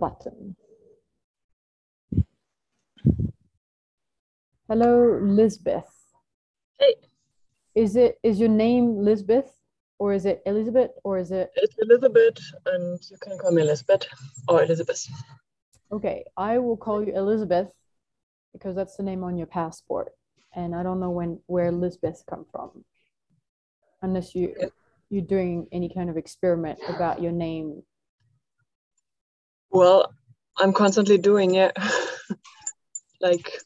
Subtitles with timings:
[0.00, 0.56] button.
[4.68, 5.92] Hello, Lisbeth.
[6.78, 6.94] Hey.
[7.74, 9.52] Is it is your name Lisbeth
[9.98, 14.06] or is it Elizabeth or is it It's Elizabeth, and you can call me Elizabeth
[14.48, 15.06] or Elizabeth.
[15.92, 17.70] Okay, I will call you Elizabeth
[18.52, 20.12] because that's the name on your passport.
[20.54, 22.84] And I don't know when where Lisbeth come from.
[24.02, 24.68] Unless you Yeah.
[25.10, 27.82] you're doing any kind of experiment about your name.
[29.70, 30.12] Well,
[30.58, 31.76] I'm constantly doing it.
[33.20, 33.60] like,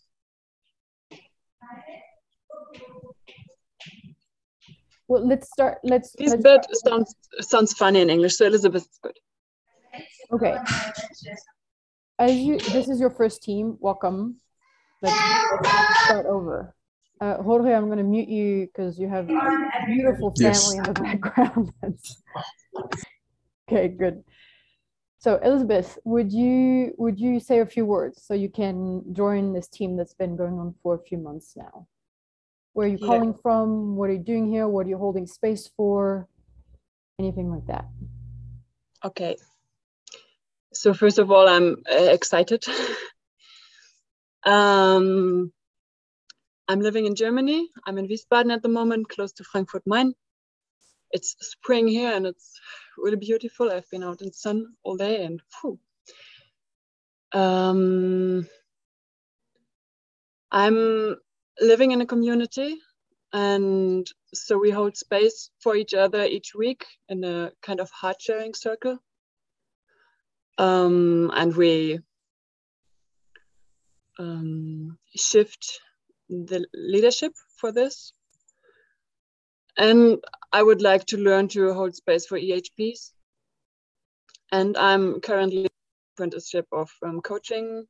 [5.07, 5.79] Well, let's start.
[5.85, 6.17] Let's.
[6.19, 9.19] let's Lisbeth sounds sounds funny in English, so Elizabeth is good.
[10.33, 10.57] Okay.
[12.19, 13.77] As you, this is your first team.
[13.81, 14.37] Welcome.
[15.03, 15.21] Let's,
[15.63, 16.75] let's start over.
[17.21, 20.77] Uh, Jorge, I'm going to mute you because you have a beautiful family Yes.
[20.77, 21.73] in the background.
[23.67, 24.23] Okay, good.
[25.25, 29.69] So Elizabeth, would you would you say a few words so you can join this
[29.69, 31.87] team that's been going on for a few months now?
[32.75, 33.09] Where are you Yeah.
[33.09, 33.97] calling from?
[33.97, 34.69] What are you doing here?
[34.69, 36.29] What are you holding space for?
[37.19, 37.87] Anything like that?
[39.03, 39.39] Okay.
[40.75, 42.63] So first of all, I'm uh, excited.
[44.45, 45.51] um,
[46.69, 47.71] I'm living in Germany.
[47.87, 50.13] I'm in Wiesbaden at the moment, close to Frankfurt Main.
[51.13, 52.61] It's spring here and it's
[52.99, 53.71] really beautiful.
[53.71, 55.79] I've been out in the sun all day and phew.
[57.33, 58.49] Um,
[60.51, 61.17] I'm
[61.61, 62.79] living in a community
[63.33, 68.17] and so we hold space for each other each week in a kind of heart
[68.21, 68.99] sharing circle
[70.59, 71.99] um, and we
[74.19, 75.81] um, shift
[76.29, 78.13] the leadership for this.
[79.77, 80.19] And
[80.53, 83.11] I would like to learn to hold space for EHPs.
[84.53, 85.67] And I'm currently
[86.15, 87.87] apprenticeship of um, coaching.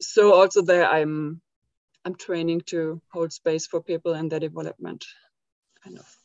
[0.00, 1.40] So also there I'm
[2.04, 5.04] I'm training to hold space for people and their development.
[5.84, 6.16] Kind of.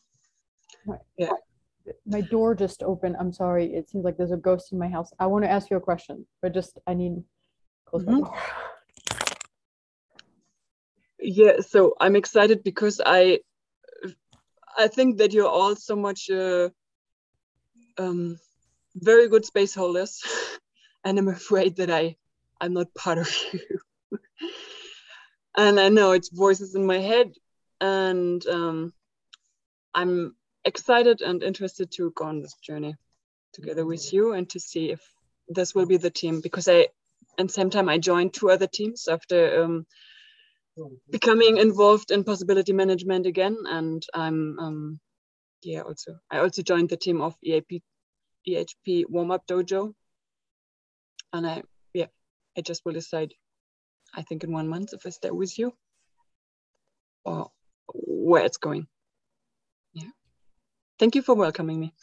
[2.06, 3.16] My door just opened.
[3.20, 3.74] I'm sorry.
[3.74, 5.12] It seems like there's a ghost in my house.
[5.20, 7.24] I want to ask you a question, but just I need
[7.86, 8.26] close my Mhm.
[8.26, 8.34] door.
[11.20, 13.40] Yeah, so I'm excited because I
[14.78, 16.70] I think that you're all so much uh,
[17.98, 18.40] um,
[18.96, 20.22] very good space holders,
[21.04, 22.16] and I'm afraid that I
[22.60, 24.20] I'm not part of you.
[25.56, 27.34] and I know it's voices in my head,
[27.82, 28.94] and um,
[29.94, 30.36] I'm
[30.66, 32.96] excited and interested to go on this journey
[33.54, 35.02] together with you and to see if
[35.48, 36.90] this will be the team because I,
[37.38, 39.86] and same time I joined two other teams after um,
[41.12, 45.00] becoming involved in possibility management again, and I'm um,
[45.64, 47.82] yeah also I also joined the team of EAP
[48.48, 49.94] EHP warm up dojo,
[51.34, 52.08] and I yeah
[52.58, 53.34] I just will decide
[54.14, 55.74] I think in one month if I stay with you
[57.24, 57.52] or
[57.94, 58.88] where it's going.
[59.94, 60.12] Yeah,
[61.00, 61.94] thank you for welcoming me.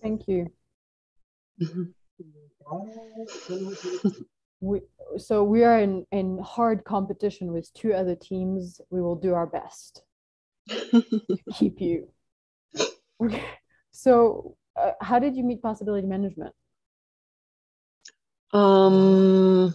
[0.00, 0.52] Thank you.
[4.62, 4.80] We,
[5.18, 8.80] so we are in, in hard competition with two other teams.
[8.90, 10.02] We will do our best
[10.68, 11.02] to
[11.54, 12.08] keep you.
[13.20, 13.44] Okay.
[13.90, 16.54] So uh, how did you meet possibility management?
[18.52, 19.74] Um,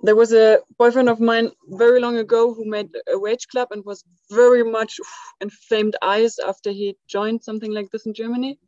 [0.00, 3.84] there was a boyfriend of mine very long ago who made a rage club and
[3.84, 5.00] was very much
[5.40, 8.60] inflamed eyes after he joined something like this in Germany.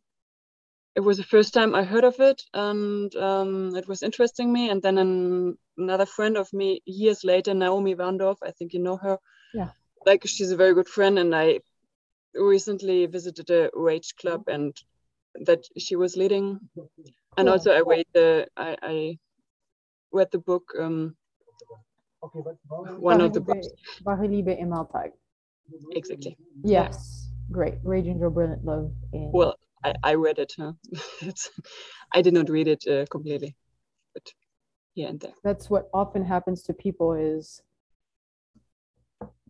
[0.97, 4.71] It was the first time I heard of it, and um, it was interesting me.
[4.71, 8.97] And then an, another friend of me years later, Naomi Warndorf, I think you know
[8.97, 9.19] her.
[9.55, 9.71] Yeah.
[10.07, 11.61] Like she's a very good friend, and I
[12.35, 14.77] recently visited a rage club and
[15.47, 16.59] that she was leading
[17.37, 17.53] and Cool.
[17.53, 19.19] also I read the I, I
[20.13, 21.17] read the book um
[22.99, 23.69] one of the books
[24.05, 25.13] Wahre Liebe im Alltag.
[25.93, 27.31] exactly Yes.
[27.51, 27.79] Great.
[27.83, 28.93] Radiant Joy Brilliant Love.
[29.13, 30.73] In, well I, I read it huh?
[32.13, 33.57] I did not read it uh, completely
[34.15, 34.33] but
[34.95, 37.63] here and there that's what often happens to people is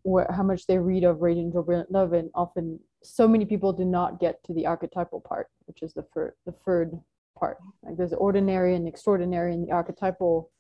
[0.03, 3.85] what how much they read of Radiant Brilliant Love, and often so many people do
[3.85, 6.99] not get to the archetypal part, which is the third the third
[7.39, 7.59] part.
[7.83, 10.51] Like there's ordinary and extraordinary in the archetypal,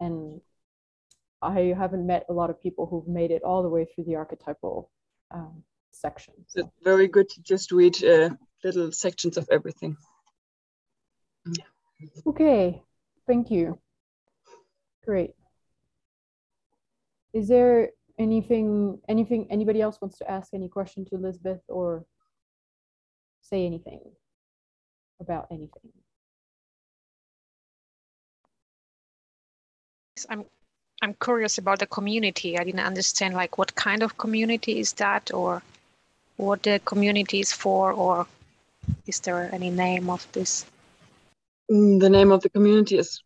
[0.00, 0.40] and
[1.42, 4.16] I haven't met a lot of people who've made it all the way through the
[4.16, 4.90] archetypal
[5.30, 6.34] um, section.
[6.46, 6.60] So.
[6.60, 8.30] it's very good to just read uh,
[8.64, 9.96] little sections of everything
[12.26, 12.82] Okay,
[13.26, 13.78] thank you.
[15.04, 15.30] Great.
[17.32, 22.04] Is there anything, anything, anybody else wants to ask any question to Elizabeth or
[23.40, 24.00] say anything
[25.20, 25.92] about anything?
[30.28, 30.44] I'm
[31.00, 32.58] I'm curious about the community.
[32.58, 35.62] I didn't understand like what kind of community is that or
[36.36, 38.26] what the community is for or
[39.06, 40.66] is there any name of this?
[41.70, 43.22] Mm, the name of the community is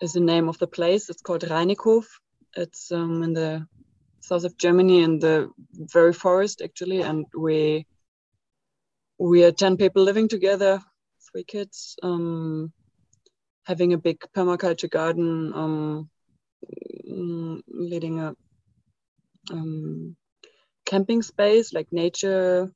[0.00, 1.08] is the name of the place.
[1.08, 2.04] It's called Reinighof.
[2.56, 3.66] It's um, in the
[4.20, 7.86] south of Germany in the very forest actually, and we
[9.18, 10.80] we are ten people living together,
[11.30, 12.72] three kids, um,
[13.64, 16.10] having a big permaculture garden, um,
[17.68, 18.34] leading a
[19.50, 20.16] um,
[20.84, 22.70] camping space like nature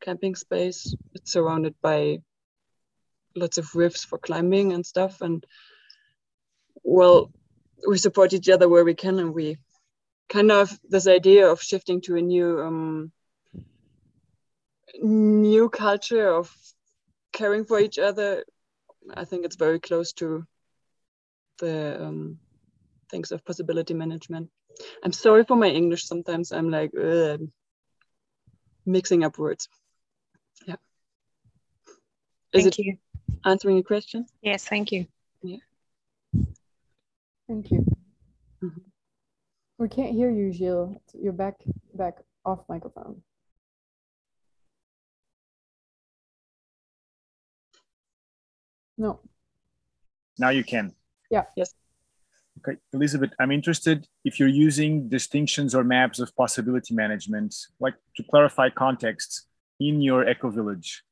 [0.00, 0.94] camping space.
[1.14, 2.18] It's surrounded by
[3.34, 5.44] lots of rifts for climbing and stuff, and
[6.82, 7.32] well,
[7.88, 9.58] we support each other where we can, and we
[10.28, 13.12] kind of this idea of shifting to a new um,
[15.02, 16.54] new culture of
[17.32, 18.44] caring for each other.
[19.14, 20.44] I think it's very close to
[21.58, 22.38] the um,
[23.10, 24.50] things of possibility management.
[25.02, 26.06] I'm sorry for my English.
[26.06, 26.92] Sometimes I'm like
[28.84, 29.68] mixing up words.
[32.56, 32.60] Yeah.
[32.60, 32.98] Is thank it you.
[33.44, 34.26] answering your question?
[34.42, 35.06] Yes, thank you.
[35.42, 35.58] Yeah.
[37.48, 37.84] Thank you.
[38.62, 38.82] Mm -hmm.
[39.78, 40.98] We can't hear you, Gilles.
[41.12, 41.54] You're back
[41.94, 43.22] back off microphone.
[48.98, 49.20] No.
[50.38, 50.94] Now you can.
[51.30, 51.44] Yeah.
[51.56, 51.74] Yes.
[52.58, 58.22] Okay, Elizabeth, I'm interested if you're using distinctions or maps of possibility management, like to
[58.30, 59.46] clarify context
[59.78, 61.05] in your eco village.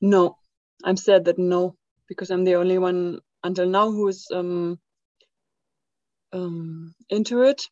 [0.00, 0.36] No,
[0.84, 1.76] I'm sad that no,
[2.08, 4.78] because I'm the only one until now who is um,
[6.32, 7.62] um, into it.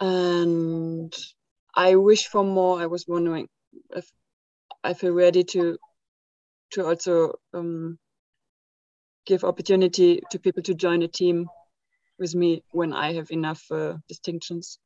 [0.00, 1.14] And
[1.74, 2.80] I wish for more.
[2.80, 3.48] I was wondering
[3.90, 4.10] if
[4.84, 5.78] I feel ready to
[6.70, 7.98] to also um,
[9.26, 11.48] give opportunity to people to join a team
[12.18, 14.78] with me when I have enough uh, distinctions.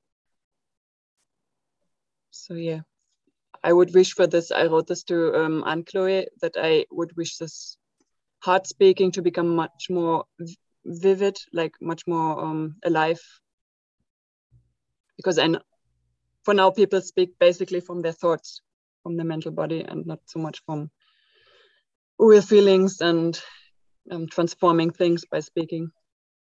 [2.30, 2.80] So yeah,
[3.64, 4.50] I would wish for this.
[4.50, 7.76] I wrote this to um, Anne Chloe that I would wish this
[8.40, 10.24] hard speaking to become much more
[10.84, 13.20] vivid, like much more um, alive.
[15.16, 15.60] Because and
[16.44, 18.60] for now, people speak basically from their thoughts,
[19.04, 20.90] from the mental body, and not so much from
[22.18, 23.40] real feelings and
[24.10, 25.90] um, transforming things by speaking.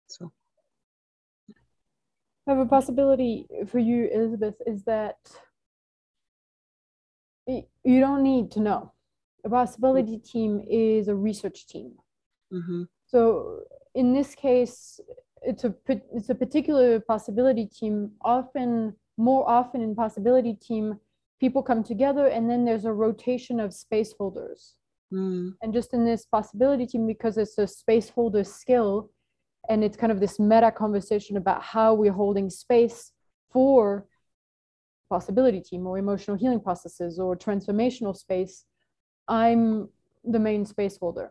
[0.07, 0.31] So.
[2.47, 5.17] Have a possibility for you, Elizabeth, is that
[7.47, 8.93] you don't need to know.
[9.44, 11.93] A possibility team is a research team.
[12.53, 12.83] Mm-hmm.
[13.06, 13.61] So
[13.94, 15.00] in this case,
[15.43, 18.12] it's a it's a particular possibility team.
[18.23, 20.99] Often, more often in possibility team,
[21.41, 24.77] people come together and then there's a rotation of space holders.
[25.12, 25.55] Mm.
[25.61, 29.11] And just in this possibility team, because it's a space holder skill,
[29.69, 33.12] and it's kind of this meta conversation about how we're holding space
[33.50, 34.06] for
[35.14, 38.64] possibility team or emotional healing processes or transformational space.
[39.29, 39.88] I'm
[40.25, 41.29] the main space holder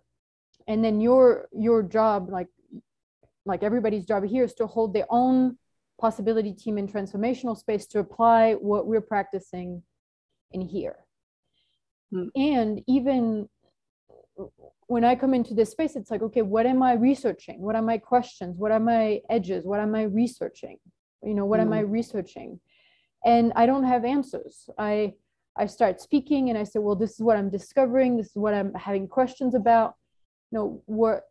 [0.67, 2.47] and then your your job like
[3.45, 5.57] like everybody's job here is to hold their own
[5.99, 9.81] possibility team in transformational space to apply what we're practicing
[10.51, 10.97] in here
[12.13, 12.27] mm.
[12.35, 13.47] and even
[14.87, 17.81] when i come into this space it's like okay what am i researching what are
[17.81, 20.77] my questions what are my edges what am i researching
[21.23, 21.63] you know what mm.
[21.63, 21.91] am i hmm.
[21.91, 22.59] researching
[23.25, 24.69] and i don't have answers.
[24.77, 25.13] I
[25.57, 28.17] i start speaking and i say well this is what i'm discovering.
[28.17, 29.95] This is what i'm having questions about.
[30.51, 31.23] You know what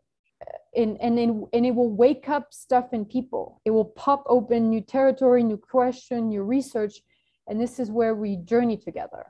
[0.77, 3.61] and and and, and it will wake up stuff in people.
[3.65, 7.03] It will pop open new territory new question new research
[7.49, 9.27] and this is where we journey together.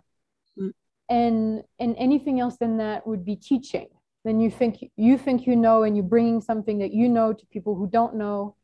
[0.59, 0.73] Mm.
[1.09, 3.88] and and anything else than that would be teaching.
[4.25, 7.47] Then you think you think you know and you're bringing something that you know to
[7.47, 8.57] people who don't know.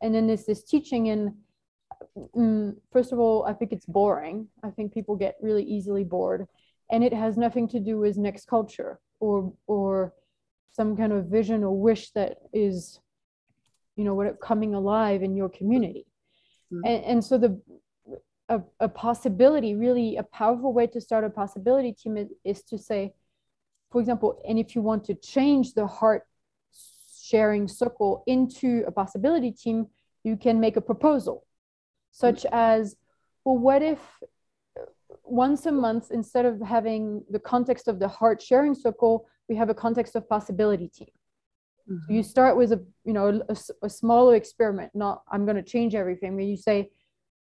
[0.00, 1.34] And then there's this teaching and
[2.36, 4.48] mm, first of all i think it's boring.
[4.62, 6.46] I think people get really easily bored
[6.90, 10.12] and it has nothing to do with next culture or or
[10.72, 13.00] some kind of vision or wish that is
[13.96, 16.06] you know what coming alive in your community.
[16.72, 16.86] Mm-hmm.
[16.86, 17.60] and, and so the
[18.48, 22.76] a, a, possibility really a powerful way to start a possibility team is, is to
[22.76, 23.14] say
[23.90, 26.26] for example and if you want to change the heart
[27.22, 29.86] sharing circle into a possibility team
[30.24, 31.46] you can make a proposal
[32.12, 32.96] such as
[33.44, 33.98] well what if
[35.24, 39.68] once a month instead of having the context of the heart sharing circle we have
[39.68, 41.08] a context of possibility team.
[41.90, 41.98] Mm-hmm.
[42.06, 44.92] So you start with a you know a, a smaller experiment.
[44.94, 46.34] Not I'm going to change everything.
[46.34, 46.90] Where you say,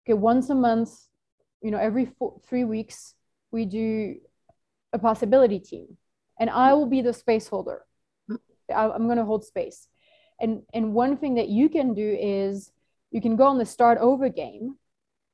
[0.04, 0.90] okay, once a month,
[1.62, 3.14] you know, every four, three weeks
[3.50, 4.16] we do
[4.92, 5.96] a possibility team,
[6.40, 7.84] and I will be the space holder.
[8.74, 9.88] I, I'm going to hold space,
[10.40, 12.72] and and one thing that you can do is
[13.16, 14.76] you can go on the start over game.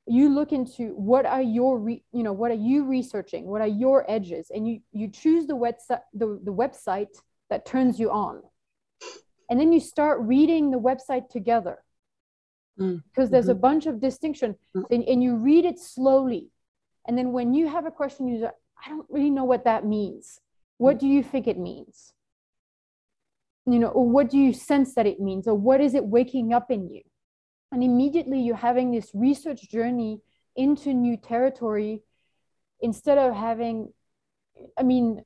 [0.07, 3.45] You look into what are your re, you know what are you researching?
[3.45, 4.51] What are your edges?
[4.55, 7.13] And you you choose the website the, the website
[7.49, 8.41] that turns you on.
[9.49, 11.77] And then you start reading the website together.
[12.79, 13.03] Mm.
[13.09, 13.65] because there's a Mhm.
[13.67, 14.49] bunch of distinction.
[14.75, 14.85] Mm.
[14.93, 16.43] and, and you read it slowly.
[17.05, 18.51] And then when you have a question you say
[18.85, 20.39] i don't really know what that means.
[20.77, 22.13] What do you think it means?
[23.73, 25.43] You know or what do you sense that it means?
[25.51, 27.03] Or what is it waking up in you
[27.73, 30.21] and immediately you're having this research journey
[30.55, 32.03] into new territory
[32.79, 33.91] instead of having
[34.77, 35.23] i mean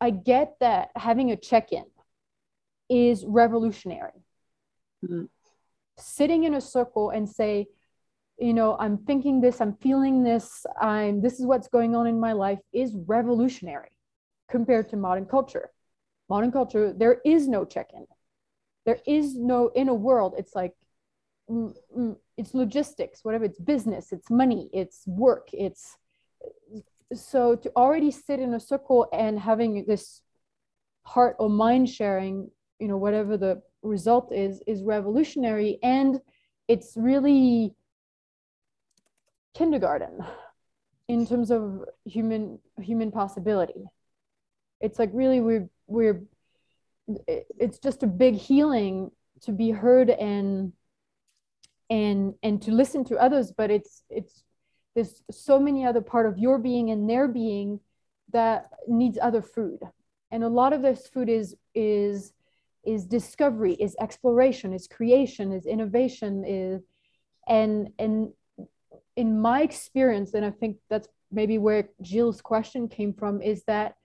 [0.00, 1.84] i get that having a check-in
[2.88, 4.22] is revolutionary.
[5.04, 5.28] Mhm.
[5.98, 7.66] sitting in a circle and say
[8.38, 12.18] you know i'm thinking this i'm feeling this i'm this is what's going on in
[12.20, 13.90] my life is revolutionary
[14.48, 15.70] compared to modern culture.
[16.28, 18.06] Modern culture there is no check-in.
[18.86, 20.74] There is no in a world it's like
[22.36, 25.96] it's logistics whatever it's business it's money it's work it's
[27.14, 30.20] so to already sit in a circle and having this
[31.04, 36.20] heart or mind sharing you know whatever the result is is revolutionary and
[36.68, 37.74] it's really
[39.54, 40.20] kindergarten
[41.08, 43.84] in terms of human human possibility.
[44.80, 46.22] It's like really we're we're
[47.26, 50.72] it's just a big healing to be heard and
[51.90, 54.44] and and to listen to others but it's it's
[54.94, 57.78] there's so many other part of your being and their being
[58.32, 59.80] that needs other food.
[60.30, 62.32] And a lot of this food is is
[62.84, 66.82] is discovery is exploration is creation is innovation is
[67.46, 68.32] and and
[69.16, 73.96] in my experience and i think that's maybe where Gilles's question came from is that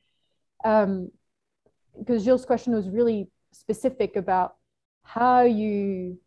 [0.65, 1.11] um
[1.97, 4.55] because Gilles's question was really specific about
[5.03, 6.17] how you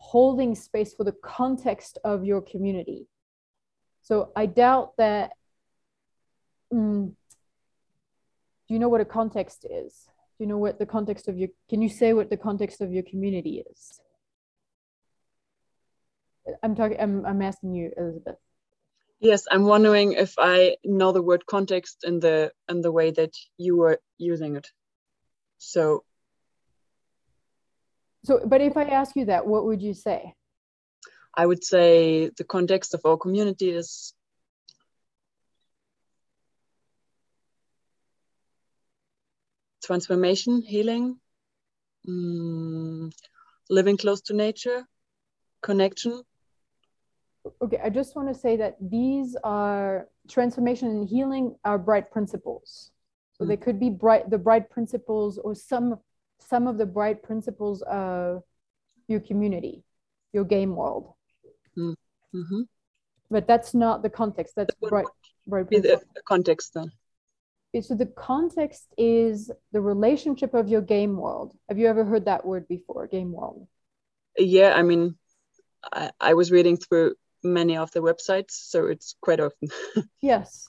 [0.00, 3.06] holding space for the context of your community.
[4.02, 5.30] So i doubt that
[6.72, 7.12] mm,
[8.66, 10.06] do you know what a context is?
[10.38, 12.90] Do you know what the context of your can you say what the context of
[12.90, 14.00] your community is?
[16.62, 18.36] I'm talking i'm, I'm asking you elizabeth.
[19.20, 23.34] Yes, I'm wondering if I know the word context in the in the way that
[23.58, 24.66] you were using it.
[25.58, 26.04] So
[28.24, 30.34] so but if i ask you that what would you say?
[31.34, 34.12] I would say the context of our community is
[39.84, 41.20] transformation, healing,
[42.08, 43.12] mm,
[43.68, 44.86] living close to nature,
[45.62, 46.22] connection.
[47.62, 52.90] okay i just want to say that these are transformation and healing are bright principles.
[53.32, 55.98] So they could be bright the bright principles or some
[56.42, 58.42] some of the bright principles of
[59.08, 59.84] your community
[60.32, 61.14] your game world
[61.76, 62.66] Mhm.
[63.30, 65.06] but that's not the context that's What bright
[65.46, 66.14] bright be the principles.
[66.14, 66.92] the context then?
[67.82, 72.44] So the context is the relationship of your game world have you ever heard that
[72.44, 73.66] word before game world
[74.38, 75.16] Yeah, I mean,
[75.92, 79.68] I, I was reading through many of the websites, so it's quite often.
[80.20, 80.68] yes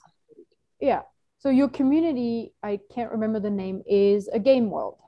[0.80, 1.02] yeah
[1.38, 4.98] so your community i can't remember the name is a game world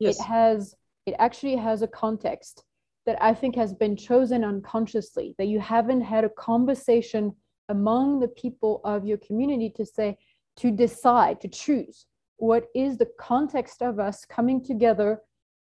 [0.00, 0.18] yes.
[0.18, 0.74] it has
[1.06, 2.64] it actually has a context
[3.06, 7.34] that i think has been chosen unconsciously that you haven't had a conversation
[7.68, 10.16] among the people of your community to say
[10.56, 15.20] to decide to choose what is the context of us coming together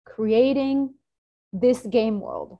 [0.04, 0.94] creating
[1.52, 2.58] this game world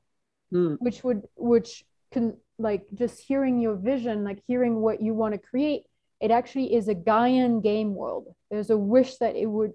[0.52, 5.32] Mm, which would which can like just hearing your vision like hearing what you want
[5.32, 5.84] to create
[6.20, 9.70] it actually is a Gaian game world there's a wish that it would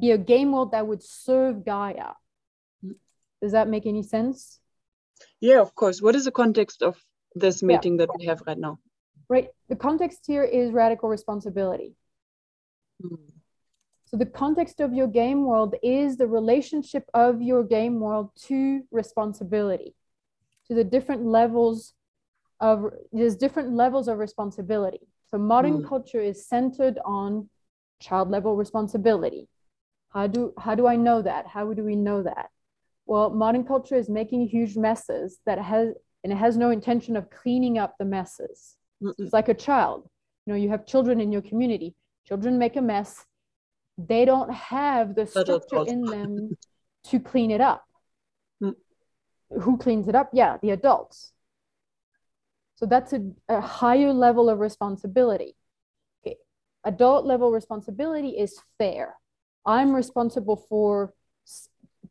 [0.00, 2.12] be a game world that would serve Gaia
[3.40, 4.60] does that make any sense
[5.40, 6.00] Yeah, of course.
[6.02, 6.96] What is the context of
[7.34, 7.66] this Yeah.
[7.68, 8.78] meeting that we have right now?
[9.28, 11.94] right the context here is radical responsibility
[13.02, 13.30] Mm,
[14.10, 18.82] So the context of your game world is the relationship of your game world to
[18.90, 19.94] responsibility,
[20.66, 21.94] to the different levels
[22.60, 22.76] of
[23.12, 25.06] there's different levels of responsibility.
[25.30, 25.88] So modern Mm.
[25.88, 27.48] culture is centered on
[28.00, 29.46] child level responsibility.
[30.10, 31.46] How do how do I know that?
[31.46, 32.50] How do we know that?
[33.06, 37.30] Well, modern culture is making huge messes that has and it has no intention of
[37.30, 38.76] cleaning up the messes.
[39.02, 39.14] mm, mm.
[39.18, 40.08] It's like a child.
[40.46, 41.94] You know, you have children in your community.
[42.26, 43.24] Children make a mess.
[43.96, 46.56] They don't have the structure in them
[47.04, 47.84] to clean it up.
[48.62, 48.74] Mm.
[49.60, 50.30] Who cleans it up?
[50.32, 51.32] Yeah, the adults.
[52.76, 55.56] So that's a, a higher level of responsibility.
[56.22, 56.36] Okay.
[56.84, 59.16] Adult level responsibility is fair.
[59.66, 61.14] I'm responsible for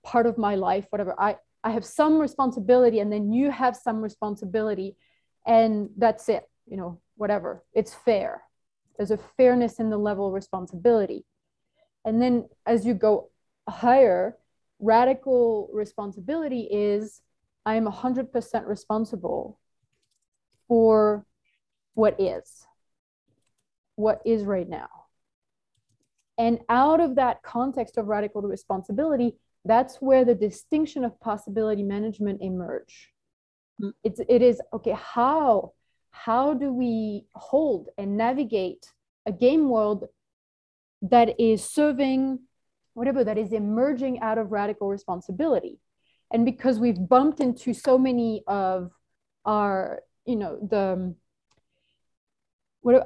[0.04, 1.16] part of my life whatever.
[1.20, 4.96] I i have some responsibility and then you have some responsibility
[5.46, 7.64] and that's it you know whatever.
[7.74, 8.44] It's fair.
[8.98, 11.26] There's a fairness in the level of responsibility.
[12.06, 13.30] And then as you go
[13.68, 14.38] higher
[14.80, 17.22] radical responsibility is
[17.66, 19.60] i am 100% responsible
[20.68, 21.26] for
[21.96, 22.66] what is
[23.96, 24.88] what is right now
[26.38, 32.42] and out of that context of radical responsibility that's where the distinction of possibility management
[32.42, 33.12] emerge
[33.82, 33.92] mm.
[34.04, 35.72] it's it is okay how
[36.12, 38.92] how do we hold and navigate
[39.26, 40.06] a game world
[41.02, 42.40] that is serving
[42.94, 45.80] whatever that is emerging out of radical responsibility
[46.32, 48.92] and because we've bumped into so many of
[49.46, 51.14] our you know the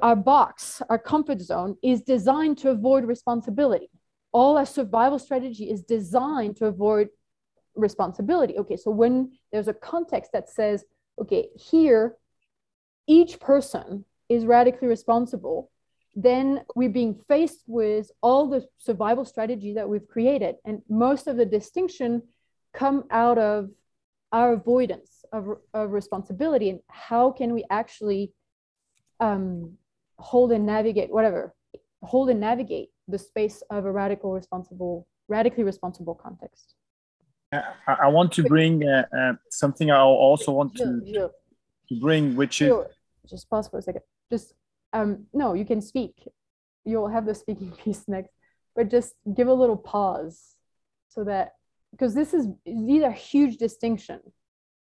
[0.02, 3.90] our box our comfort zone is designed to avoid responsibility
[4.32, 7.08] all our survival strategy is designed to avoid
[7.74, 8.58] responsibility.
[8.58, 10.84] Okay, so when there's a context that says,
[11.20, 12.16] okay, here,
[13.06, 15.70] each person is radically responsible,
[16.14, 20.56] then we're being faced with all the survival strategy that we've created.
[20.64, 22.22] And most of the distinction
[22.74, 23.70] come out of
[24.30, 28.32] our avoidance of, of responsibility and how can we actually
[29.22, 29.78] um,
[30.18, 31.54] hold and navigate whatever
[32.02, 36.74] hold and navigate the space of a radical responsible radically responsible context.
[37.86, 41.30] I, want to bring uh, uh, something i also want to, to
[42.00, 42.72] bring which is
[43.28, 44.02] just pause for a second.
[44.30, 44.54] Just
[44.92, 46.14] um no you can speak.
[46.84, 48.30] You'll have the speaking piece next.
[48.74, 50.56] But just give a little pause
[51.08, 51.52] so that
[51.90, 54.20] because this is these are huge distinction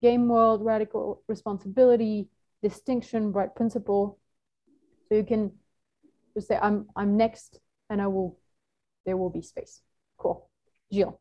[0.01, 2.29] game world radical responsibility
[2.69, 4.19] distinction right principle
[5.07, 5.53] so you can
[6.35, 8.39] just say i'm i'm next and I will,
[9.05, 9.81] there will be space.
[10.17, 10.49] Cool.
[10.93, 11.19] Gilles.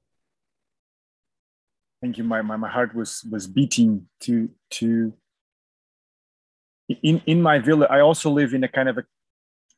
[2.02, 2.24] Thank you.
[2.24, 5.14] My, my, my heart was, was beating to, to,
[7.02, 9.04] in, in my village, I also live in a kind of a,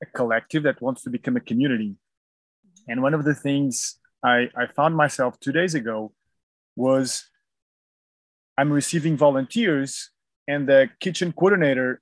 [0.02, 1.96] a collective that wants to become a community.
[2.88, 6.14] And one of the things I, I found myself two days ago
[6.76, 7.26] was
[8.58, 10.12] I'm receiving volunteers
[10.48, 12.02] and the kitchen coordinator,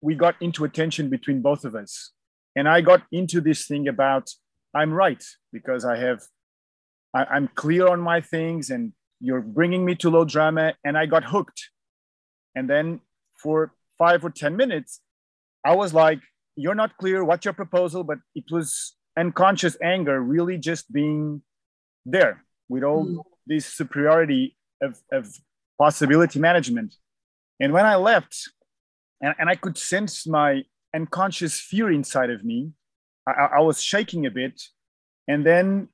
[0.00, 2.12] we got into a tension between both of us.
[2.54, 4.28] And i got into this thing about
[4.74, 6.20] i'm right because i have
[7.14, 11.06] I, am clear on my things and you're bringing me to low drama and i
[11.06, 11.68] got hooked.
[12.54, 13.00] And then
[13.42, 15.00] for five or ten minutes
[15.64, 16.20] i was like
[16.56, 21.42] you're not clear what's your proposal but it was unconscious anger really just being
[22.04, 23.22] there with all mm.
[23.46, 25.34] this superiority of, of
[25.78, 26.94] possibility management
[27.62, 28.50] and when i left
[29.22, 30.62] and, and i could sense my
[30.94, 32.72] unconscious fear inside of me.
[33.26, 34.60] I, I was shaking a bit.
[35.28, 35.88] And then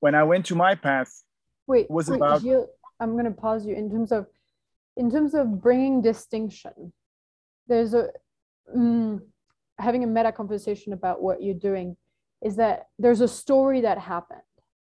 [0.00, 1.22] when I went to my path,
[1.66, 2.42] wait, was wait, about.
[2.42, 2.66] You,
[3.00, 4.26] I'm going to pause you in terms of,
[4.96, 6.92] in terms of bringing distinction.
[7.68, 8.08] There's a
[8.74, 9.20] mm,
[9.78, 11.96] having a meta conversation about what you're doing.
[12.42, 14.40] Is that there's a story that happened,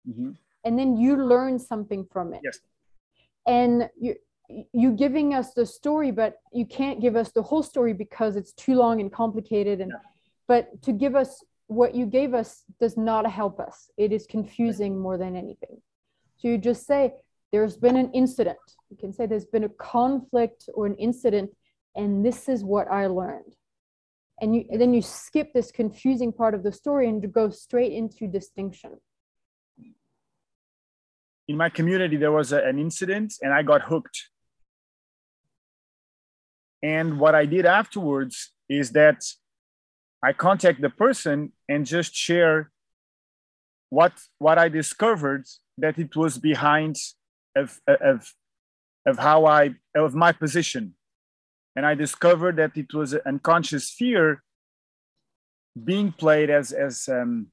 [0.09, 0.31] mm-hmm.
[0.63, 2.39] and then you learn something from it.
[2.43, 2.59] Yes.
[3.45, 4.15] And you
[4.73, 8.53] you giving us the story but you can't give us the whole story because it's
[8.53, 9.81] too long and complicated.
[9.81, 9.93] And
[10.47, 13.89] but to give us what you gave us does not help us.
[13.97, 15.81] It is confusing more than anything.
[16.37, 17.13] So you just say
[17.51, 18.57] there's been an incident.
[18.89, 21.51] You can say there's been a conflict or an incident
[21.95, 23.55] and this is what i learned.
[24.41, 27.93] And you and then you skip this confusing part of the story and go straight
[27.93, 28.99] into distinction.
[31.47, 34.29] In my community there was a, an incident and i got hooked
[36.83, 39.23] and what I did afterwards is that
[40.21, 42.71] I contact the person and just share
[43.89, 45.45] what what I discovered
[45.77, 46.97] that it was behind
[47.55, 48.33] of of
[49.05, 50.95] of how I of my position.
[51.75, 54.43] And I discovered that it was an unconscious fear
[55.81, 57.47] being played as as um,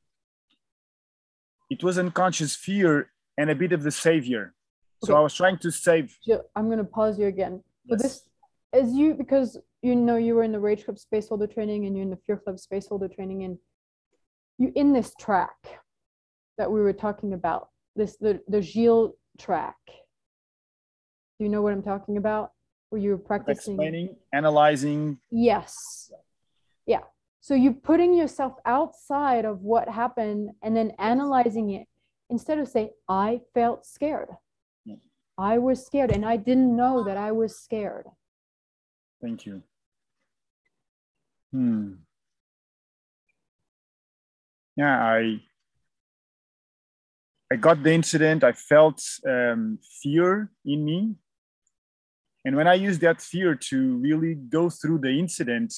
[1.70, 4.54] it was unconscious fear and a bit of the savior.
[5.02, 5.12] Okay.
[5.12, 6.16] So I was trying to save.
[6.56, 7.62] I'm going to pause you again.
[7.86, 8.00] Yes.
[8.00, 8.29] So this
[8.72, 11.96] as you because you know you were in the rage club space holder training and
[11.96, 13.58] you're in the fear club space holder training and
[14.58, 15.56] you in this track
[16.58, 19.76] that we were talking about this the the Gilles track
[21.40, 22.52] do you know what i'm talking about?
[22.90, 23.72] Where you were practicing?
[23.72, 25.16] Explaining analyzing.
[25.30, 26.12] Yes.
[26.84, 27.00] Yeah.
[27.40, 31.86] So you're putting yourself outside of what happened and then analyzing it
[32.28, 34.28] instead of say i felt scared.
[35.38, 38.04] I was scared and i didn't know that i was scared
[39.20, 39.62] Thank you.
[41.52, 41.92] Hmm.
[44.76, 45.40] Yeah, I
[47.52, 48.44] I got the incident.
[48.44, 51.16] I felt um, fear in me,
[52.44, 55.74] and when I used that fear to really go through the incident,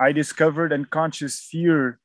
[0.00, 2.00] I discovered unconscious fear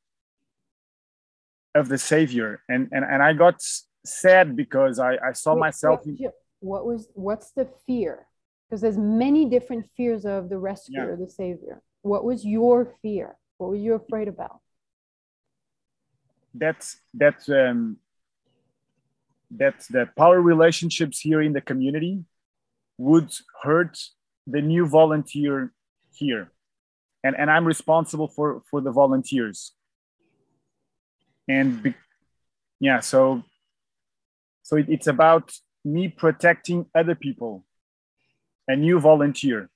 [1.73, 3.61] of the Savior, and and and I got
[4.05, 6.01] sad because I I saw Wait, myself.
[6.05, 8.27] What, Gilles, what was what's the fear?
[8.73, 11.15] Because there's many different fears of the rescuer, Yeah.
[11.15, 11.79] the savior.
[12.01, 13.37] What was your fear?
[13.59, 14.61] What were you afraid about?
[16.55, 17.97] that's that's um
[19.49, 22.23] that's the power relationships here in the community
[22.99, 23.31] would
[23.63, 23.97] hurt
[24.45, 25.73] the new volunteer
[26.13, 26.51] here
[27.23, 29.71] and and i'm responsible for for the volunteers
[31.47, 31.95] and be,
[32.79, 33.43] yeah so
[34.61, 35.45] so it, it's about
[35.83, 37.65] me protecting other people
[38.67, 39.69] a new volunteer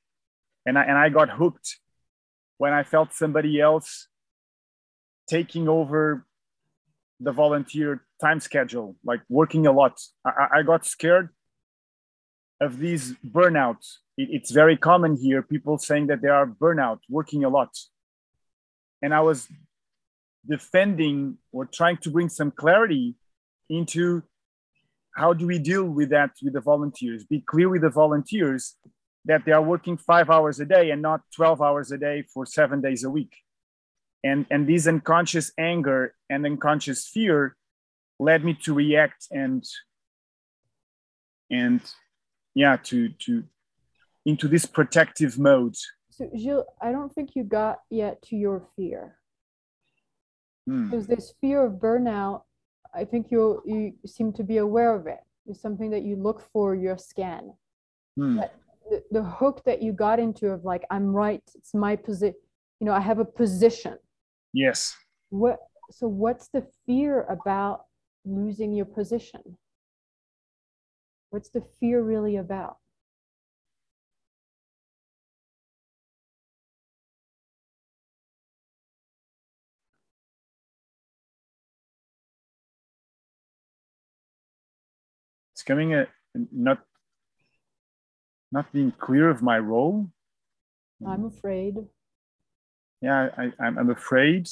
[0.66, 1.78] and i and i got hooked
[2.58, 4.08] when i felt somebody else
[5.28, 6.26] taking over
[7.20, 10.00] the volunteer time schedule, like working a lot.
[10.26, 11.30] I, I got scared
[12.62, 13.98] of these burnouts.
[14.18, 17.76] It, it's very common here, people saying that they are burnout, working a lot.
[19.02, 19.48] And I was
[20.48, 23.16] defending or trying to bring some clarity
[23.70, 24.24] into
[25.18, 27.26] how do we deal with that with the volunteers?
[27.26, 28.76] Be clear with the volunteers
[29.26, 32.46] that they are working five hours a day and not 12 hours a day for
[32.46, 33.34] seven days a week
[34.24, 37.56] and and this unconscious anger and unconscious fear
[38.20, 39.64] led me to react and
[41.52, 41.82] and
[42.56, 43.44] yeah to to
[44.26, 45.76] into this protective mode
[46.10, 49.18] So Gilles, I don't think you got yet to your fear.
[50.66, 50.90] Hmm.
[50.90, 52.42] Because this fear of burnout,
[52.98, 55.20] I think you you seem to be aware of it.
[55.46, 57.54] It's something that you look for your scan.
[58.16, 58.40] Hmm.
[58.90, 62.40] The, the hook that you got into of like, I'm right, it's my position,
[62.80, 63.98] you know, I have a position.
[64.54, 64.96] yes
[65.30, 65.60] What
[65.92, 67.86] so what's the fear about
[68.26, 69.44] losing your position?
[71.30, 72.78] What's the fear really about?
[85.68, 86.08] Coming a
[86.52, 86.80] not
[88.52, 90.10] not being clear of my role
[91.06, 91.76] I'm afraid.
[93.02, 94.48] yeah I, I'm, I'm afraid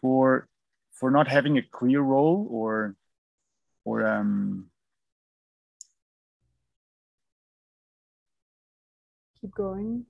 [0.00, 0.48] for
[0.92, 2.96] for not having a clear role or
[3.84, 4.70] or um
[9.40, 10.06] Keep going.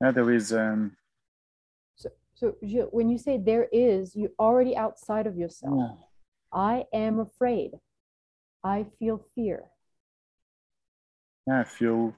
[0.00, 0.95] yeah, there is um
[2.36, 2.54] So
[2.90, 5.74] when you say there is, you're already outside of yourself.
[5.74, 6.04] yeah.
[6.52, 7.72] I am afraid.
[8.62, 9.64] I feel fear.
[11.46, 12.14] Yeah, I feel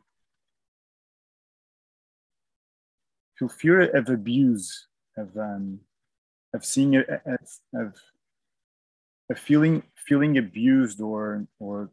[3.38, 5.80] feel fear of abuse, of um,
[6.52, 7.38] of seeing it, of,
[7.74, 7.94] of
[9.30, 11.90] of feeling feeling abused or or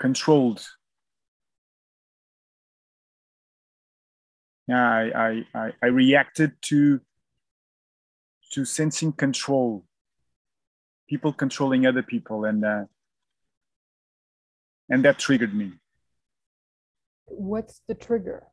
[0.00, 0.66] controlled.
[4.78, 7.00] I I I, reacted to
[8.52, 9.84] to sensing control,
[11.08, 12.84] people controlling other people, and uh,
[14.88, 15.72] and that triggered me.
[17.26, 18.46] What's the trigger?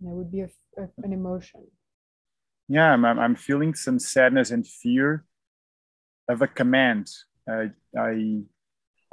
[0.00, 1.66] That would be a, a- an emotion.
[2.68, 5.24] Yeah I'm, I'm feeling some sadness and fear
[6.28, 7.10] of a command.
[7.48, 8.40] I i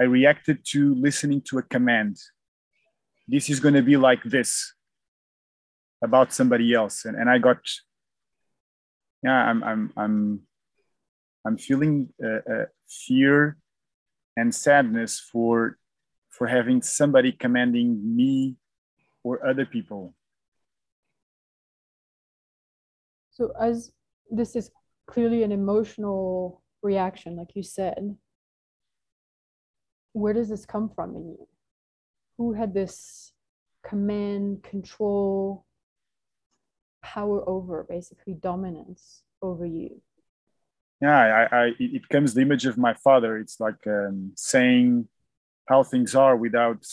[0.01, 2.17] i reacted to listening to a command.
[3.27, 4.75] This is going to be like this
[6.03, 7.57] about somebody else and, and i got
[9.23, 10.41] yeah i'm i'm i'm
[11.45, 13.57] i'm feeling uh, uh, fear
[14.37, 15.77] and sadness for
[16.29, 18.55] for having somebody commanding me
[19.23, 20.13] or other people
[23.35, 23.91] So as
[24.31, 24.71] this is
[25.07, 28.17] clearly an emotional reaction, like you said,
[30.13, 31.47] where does this come from in you?
[32.37, 33.33] Who had this
[33.85, 35.65] command, control,
[37.03, 40.01] power over, basically dominance over you?
[41.01, 45.07] yeah i, I it comes the image of my father it's like um, saying
[45.67, 46.85] how things are without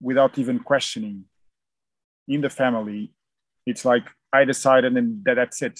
[0.00, 1.24] without even questioning
[2.28, 3.12] in the family
[3.66, 5.78] it's like i decided and that, that's it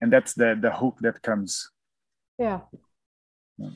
[0.00, 1.70] and that's the the hook that comes
[2.38, 2.60] Yeah.
[3.58, 3.70] Yeah.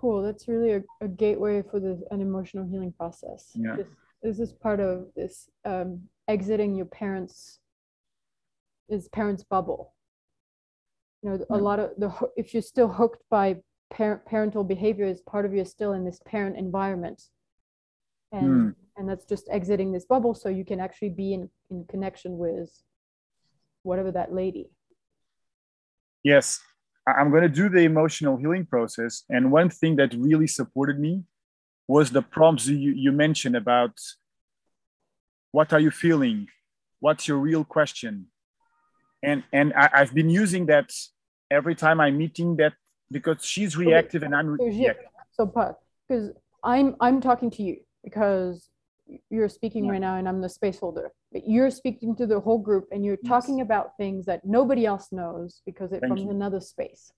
[0.00, 0.22] Cool.
[0.26, 3.42] That's really a, a gateway for the an emotional healing process.
[3.54, 3.76] Yeah.
[3.76, 3.88] This,
[4.22, 5.90] this is part of this um,
[6.28, 7.60] exiting your parents'
[8.88, 9.82] is parents' bubble.
[11.22, 12.10] you know a lot of the
[12.42, 13.46] if you're still hooked by
[13.98, 17.20] parent parental behavior, is part of you is still in this parent environment
[18.32, 18.74] and Mm.
[18.96, 22.70] and that's just exiting this bubble so you can actually be in in connection with
[23.86, 24.64] whatever that lady
[26.22, 26.58] Yes,
[27.06, 29.22] I'm going to do the emotional healing process.
[29.30, 31.22] And one thing that really supported me
[31.86, 33.92] was the prompts you, you mentioned about
[35.52, 36.48] what are you feeling?
[36.98, 38.26] What's your real question?
[39.22, 40.90] And, and I, I've been using that
[41.48, 42.72] every time I'm meeting that
[43.12, 45.04] because she's reactive and I'm So, reactive.
[45.36, 46.32] so but because
[46.64, 48.68] i'm i'm talking to you because
[49.30, 49.92] you're speaking Yeah.
[49.92, 53.04] right now and i'm the space holder but you're speaking to the whole group and
[53.04, 53.28] you're Yes.
[53.28, 56.30] talking about things that nobody else knows because it's from you.
[56.30, 57.12] another space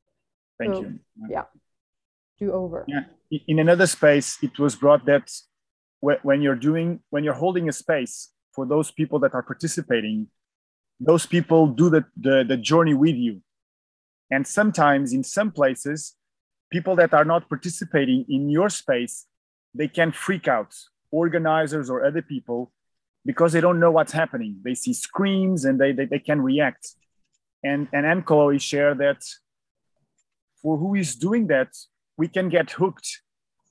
[0.59, 0.98] Thank so- you.
[1.31, 1.44] Yeah.
[2.40, 3.05] Do over Yeah.
[3.53, 5.27] In another space it was brought that
[6.01, 8.14] when you're doing when you're holding a space
[8.55, 10.29] for those people that are participating
[11.01, 13.40] those people do the, the, the journey with you
[14.31, 16.16] and sometimes in some places
[16.70, 19.27] people that are not participating in your space
[19.74, 20.72] they can freak out
[21.11, 22.73] organizers or other people
[23.25, 24.61] because they don't know what's happening.
[24.62, 26.94] They see screams and they, they, they can react.
[27.64, 29.23] And and Anne Chloe share that
[30.62, 31.71] for who is doing that
[32.16, 33.23] we can get hooked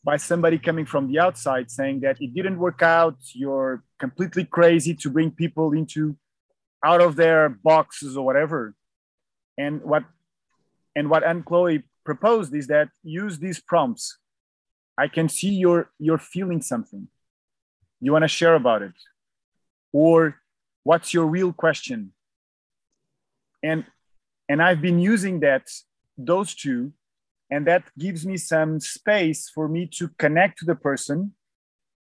[0.04, 4.94] by somebody coming from the outside saying that it didn't work out you're completely crazy
[4.94, 6.18] to bring people into
[6.84, 8.76] out of their boxes or whatever.
[9.58, 10.04] And what
[10.96, 14.18] and what Anne Chloe proposed is that use these prompts.
[14.98, 17.08] I can see you're you're feeling something
[18.02, 18.94] you want to share about it?
[19.94, 20.36] Or
[20.84, 22.14] what's your real question?
[23.64, 23.86] And
[24.50, 25.64] and i've been using that
[26.18, 26.94] those two
[27.50, 31.34] and that gives me some space for me to connect to the person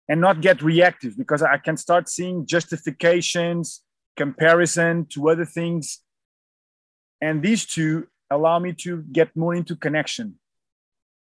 [0.07, 3.81] and not get reactive because i can start seeing justifications
[4.17, 6.01] comparison to other things.
[7.21, 10.35] And these two allow me to get more into connection.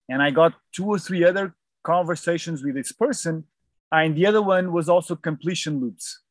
[0.09, 3.43] And i got two or three other conversations with this person
[4.03, 6.21] and the other one was also completion loops.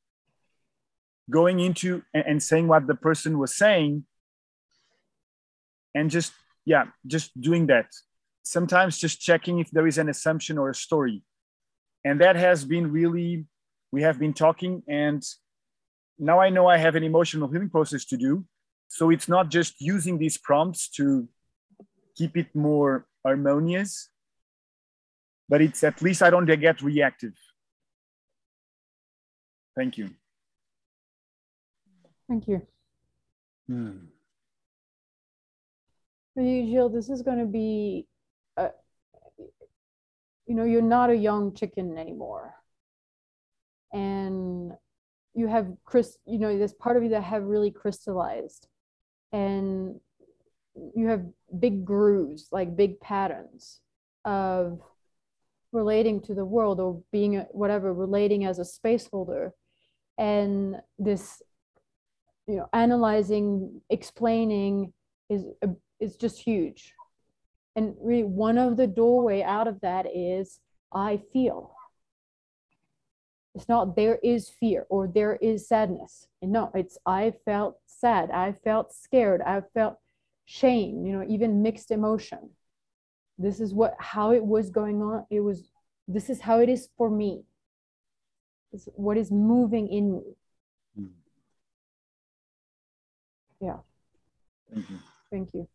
[1.30, 4.04] Going into and, saying what the person was saying
[5.94, 6.32] and just
[6.66, 7.86] yeah just doing that.
[8.42, 11.22] Sometimes just checking if there is an assumption or a story.
[12.04, 13.46] And that has been really
[13.90, 15.22] we have been talking and
[16.18, 18.44] now i know i have an emotional healing process to do.
[18.88, 21.26] So it's not just using these prompts to
[22.16, 24.10] keep it more harmonious
[25.48, 27.34] but it's at least i don't get reactive
[29.76, 30.10] thank you
[32.28, 32.60] thank you
[36.34, 38.06] For you, Gilles, this is going to be,
[38.56, 38.70] a,
[40.46, 42.54] you know, you're not a young chicken anymore.
[43.92, 44.72] And
[45.34, 48.66] you have, Chris, you know, there's part of you that have really crystallized.
[49.32, 50.00] And
[50.94, 51.24] you have
[51.58, 53.80] big grooves, like big patterns
[54.24, 54.80] of
[55.70, 59.54] relating to the world or being a, whatever, relating as a space holder.
[60.18, 61.42] And this,
[62.46, 64.92] you know, analyzing, explaining
[65.28, 65.44] is
[66.00, 66.94] is just huge.
[67.76, 70.60] And really, one of the doorway out of that is
[70.92, 71.74] I feel.
[73.54, 76.28] It's not there is fear or there is sadness.
[76.42, 78.30] And no, it's I felt sad.
[78.30, 79.40] I felt scared.
[79.42, 79.98] I felt
[80.44, 82.50] shame, you know, even mixed emotion.
[83.38, 85.26] This is what how it was going on.
[85.30, 85.68] It was
[86.06, 87.44] this is how it is for me.
[88.74, 90.22] It's what is moving in me.
[90.96, 91.06] Hmm.
[93.60, 93.78] Yeah.
[94.72, 94.98] thank you
[95.30, 95.68] Thank you.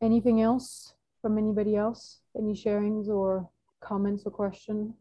[0.00, 2.20] Anything else from anybody else?
[2.36, 3.48] Any sharings or
[3.80, 4.94] comments or question?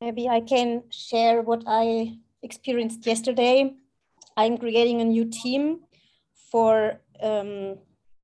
[0.00, 3.74] Maybe I can share what I experienced yesterday.
[4.36, 5.80] I'm creating a new team
[6.50, 7.78] for um,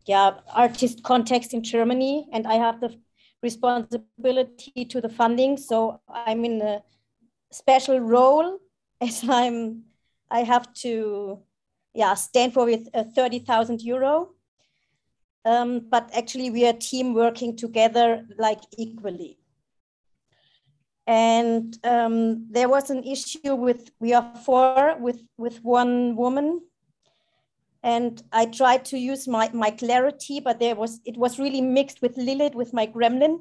[0.06, 2.96] yeah artist context in Germany, and I have the
[3.42, 5.56] responsibility to the funding.
[5.56, 6.82] So I'm in a
[7.52, 8.58] special role
[9.00, 9.84] as I'm.
[10.30, 11.38] I have to
[11.94, 14.30] yeah stand for with uh, thirty thousand euro.
[15.44, 19.38] Um, but actually, we are a team working together like equally
[21.06, 26.62] and um, there was an issue with we are four with with one woman
[27.84, 32.00] and i tried to use my my clarity but there was it was really mixed
[32.00, 33.40] with lilith with my gremlin.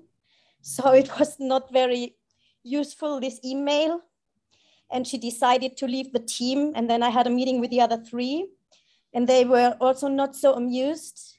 [0.62, 2.16] So it was not very
[2.64, 4.02] useful this email.
[4.92, 6.74] And she decided to leave the team.
[6.76, 8.48] And then i had a meeting with the other three.
[9.14, 11.38] And they were also not so amused.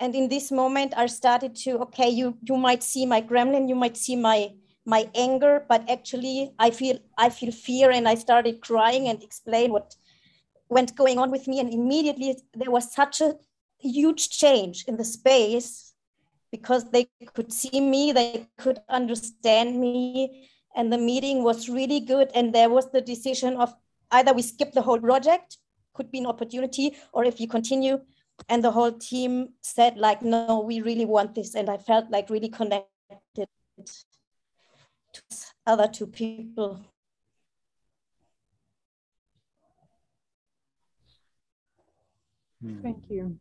[0.00, 3.76] And in this moment i started to okay you you might see my gremlin you
[3.76, 4.50] might see my
[4.84, 9.70] my anger, but actually I feel I feel fear and I started crying and explain
[9.70, 9.94] what
[10.72, 11.60] went going on with me.
[11.60, 13.34] And immediately there was such a
[13.78, 15.94] huge change in the space
[16.50, 22.30] because they could see me, they could understand me, and the meeting was really good.
[22.34, 23.74] And there was the decision of
[24.10, 25.56] either we skip the whole project,
[25.94, 28.00] could be an opportunity, or if you continue.
[28.48, 31.54] And the whole team said, like, no, we really want this.
[31.54, 32.88] And I felt like really connected
[33.34, 33.46] to
[35.66, 36.80] other two people.
[42.82, 43.38] Thank you.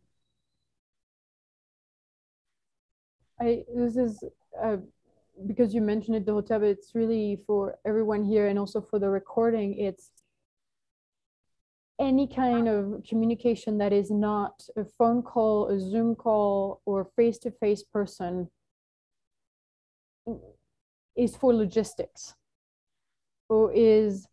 [3.39, 4.23] I this is
[4.61, 4.77] uh,
[5.47, 6.59] because you mentioned it, the hotel.
[6.59, 9.77] But it's really for everyone here, and also for the recording.
[9.77, 10.09] It's
[11.99, 17.83] any kind of communication that is not a phone call, a Zoom call, or face-to-face
[17.83, 18.49] person
[21.15, 22.35] is for logistics
[23.49, 24.27] or is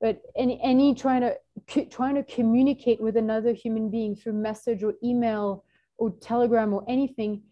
[0.00, 4.94] but any any trying to trying to communicate with another human being through message or
[5.02, 5.64] email
[5.98, 7.42] or telegram or anything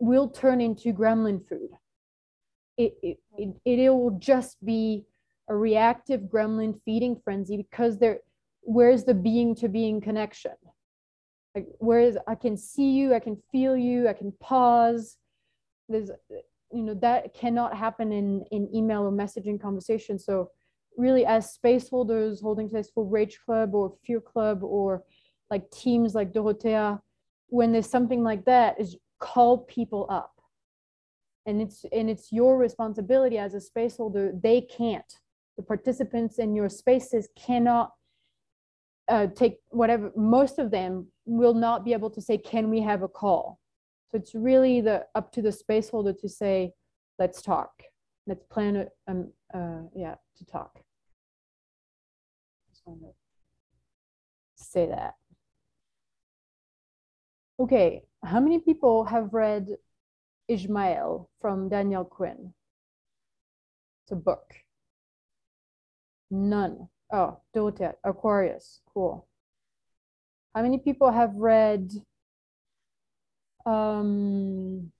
[0.00, 1.70] will turn into gremlin food.
[2.76, 5.06] It it, it, it will just be
[5.48, 8.18] a reactive gremlin feeding frenzy because there
[8.62, 10.52] where's the being to being connection?
[11.54, 15.16] Like whereas i can see you i can feel you i can pause.
[15.88, 16.10] There's
[16.70, 20.18] you know that cannot happen in in email or messaging conversation.
[20.18, 20.50] So
[20.98, 25.02] really as space holders holding space for rage club or fear club or
[25.50, 27.00] like teams like dorothea
[27.48, 30.32] when there's something like that is call people up
[31.46, 35.14] and it's and it's your responsibility as a space holder they can't
[35.56, 37.92] the participants in your spaces cannot
[39.08, 43.02] uh, take whatever most of them will not be able to say can we have
[43.02, 43.58] a call
[44.10, 46.72] so it's really the up to the space holder to say,
[47.18, 47.70] let's talk.
[48.26, 48.88] Let's plan it.
[49.06, 50.80] Um, uh, yeah, to talk.
[54.56, 55.14] Say that.
[57.60, 59.66] Okay, how many people have read
[60.48, 62.54] Ishmael from Daniel Quinn?
[64.04, 64.54] It's a book.
[66.30, 66.88] None.
[67.12, 68.80] Oh, Dorothea, Aquarius.
[68.92, 69.26] Cool.
[70.54, 71.90] How many people have read
[73.68, 74.92] um,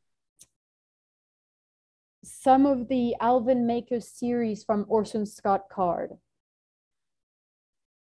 [2.22, 6.18] some of the Alvin Maker series from Orson Scott Card.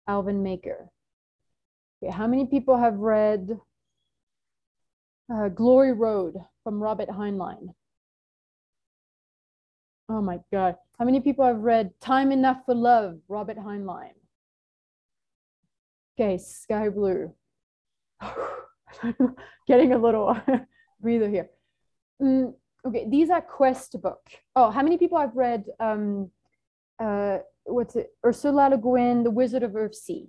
[0.07, 0.89] Alvin Maker.
[2.01, 3.59] Okay, how many people have read
[5.33, 7.73] uh, Glory Road from Robert Heinlein?
[10.09, 10.75] Oh my God.
[10.97, 14.13] How many people have read Time Enough for Love, Robert Heinlein?
[16.19, 17.33] Okay, Sky Blue.
[19.67, 20.35] getting a little
[21.01, 21.49] breather here.
[22.21, 22.53] Mm,
[22.85, 24.21] okay, these are quest book.
[24.55, 26.31] Oh, how many people have read um,
[26.99, 28.09] uh, what's it?
[28.25, 30.27] Ursula Le Guin, The Wizard of Earthsea.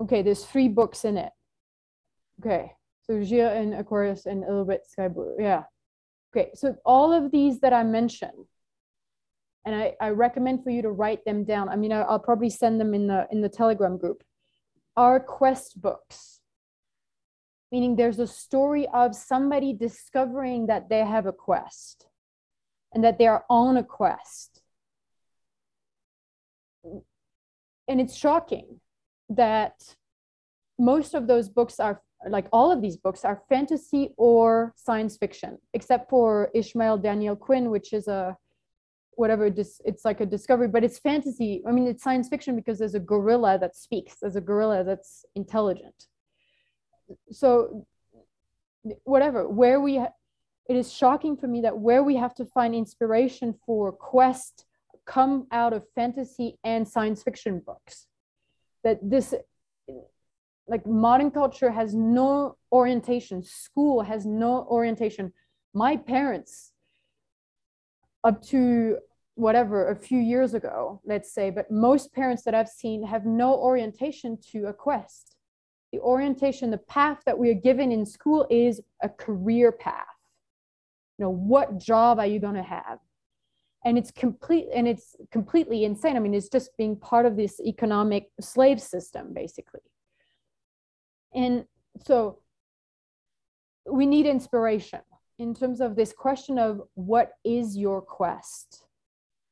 [0.00, 1.32] Okay, there's three books in it.
[2.40, 5.36] Okay, so Gia and Aquarius and a little bit Sky Blue.
[5.38, 5.64] Yeah.
[6.34, 8.46] Okay, so all of these that I mentioned,
[9.64, 11.68] and I, I recommend for you to write them down.
[11.68, 14.24] I mean, I, will probably send them in the in the Telegram group
[14.96, 16.40] are quest books,
[17.70, 22.06] meaning there's a story of somebody discovering that they have a quest
[22.94, 24.62] and that they are on a quest.
[27.88, 28.80] And it's shocking
[29.30, 29.96] that
[30.78, 35.58] most of those books are like all of these books are fantasy or science fiction,
[35.74, 38.36] except for Ishmael Daniel Quinn, which is a
[39.16, 42.94] whatever it's like a discovery but it's fantasy i mean it's science fiction because there's
[42.94, 46.06] a gorilla that speaks there's a gorilla that's intelligent
[47.30, 47.86] so
[49.04, 50.00] whatever where we
[50.68, 54.64] it is shocking for me that where we have to find inspiration for quest
[55.04, 58.06] come out of fantasy and science fiction books.
[58.84, 59.34] That this
[60.68, 63.42] like modern culture has no orientation.
[63.42, 65.32] School has no orientation.
[65.74, 66.72] My parents
[68.24, 68.98] up to
[69.34, 73.54] whatever a few years ago let's say but most parents that i've seen have no
[73.54, 75.36] orientation to a quest.
[75.90, 80.11] The orientation the path that we are given in school is a career path
[81.22, 82.98] know what job are you going to have
[83.84, 87.60] and it's complete and it's completely insane i mean it's just being part of this
[87.60, 89.80] economic slave system basically
[91.34, 91.64] and
[92.04, 92.38] so
[93.90, 95.00] we need inspiration
[95.38, 98.84] in terms of this question of what is your quest?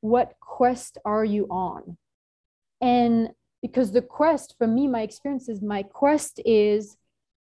[0.01, 1.97] What quest are you on?
[2.81, 6.97] And because the quest, for me, my experience is my quest is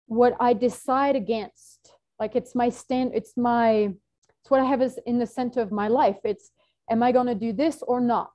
[0.06, 1.92] what I decide against.
[2.18, 3.94] Like it's my stand, it's my
[4.40, 6.18] it's what i have is in the center of my life.
[6.24, 6.50] It's
[6.90, 8.32] am i going to do this or not?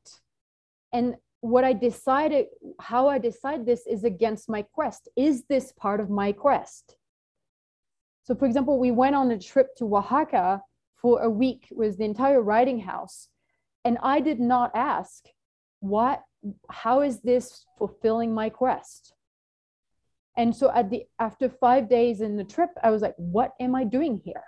[0.94, 2.48] And what i decided
[2.80, 5.10] how i decide this is against my quest.
[5.16, 6.98] Is this part of my quest?
[8.24, 10.62] So for example we went on a trip to oaxaca
[10.94, 13.30] for a week with the entire writing house
[13.84, 15.26] and i did not ask
[15.80, 16.24] what
[16.70, 19.14] how is this fulfilling my quest?
[20.38, 23.74] And so at the after five days in the trip i was like what am
[23.74, 24.44] i doing here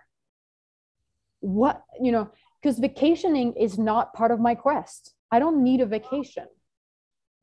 [1.39, 2.29] what you know
[2.61, 5.13] because vacationing is not part of my quest.
[5.31, 6.47] I don't need a vacation.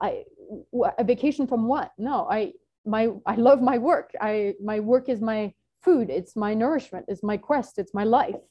[0.01, 0.25] I
[0.99, 1.93] a vacation from what?
[1.99, 2.53] No i
[2.85, 4.11] my i love my work.
[4.21, 6.11] I my work is my food.
[6.11, 7.07] It's my nourishment.
[7.09, 7.79] It's my quest.
[7.79, 8.43] It's my life.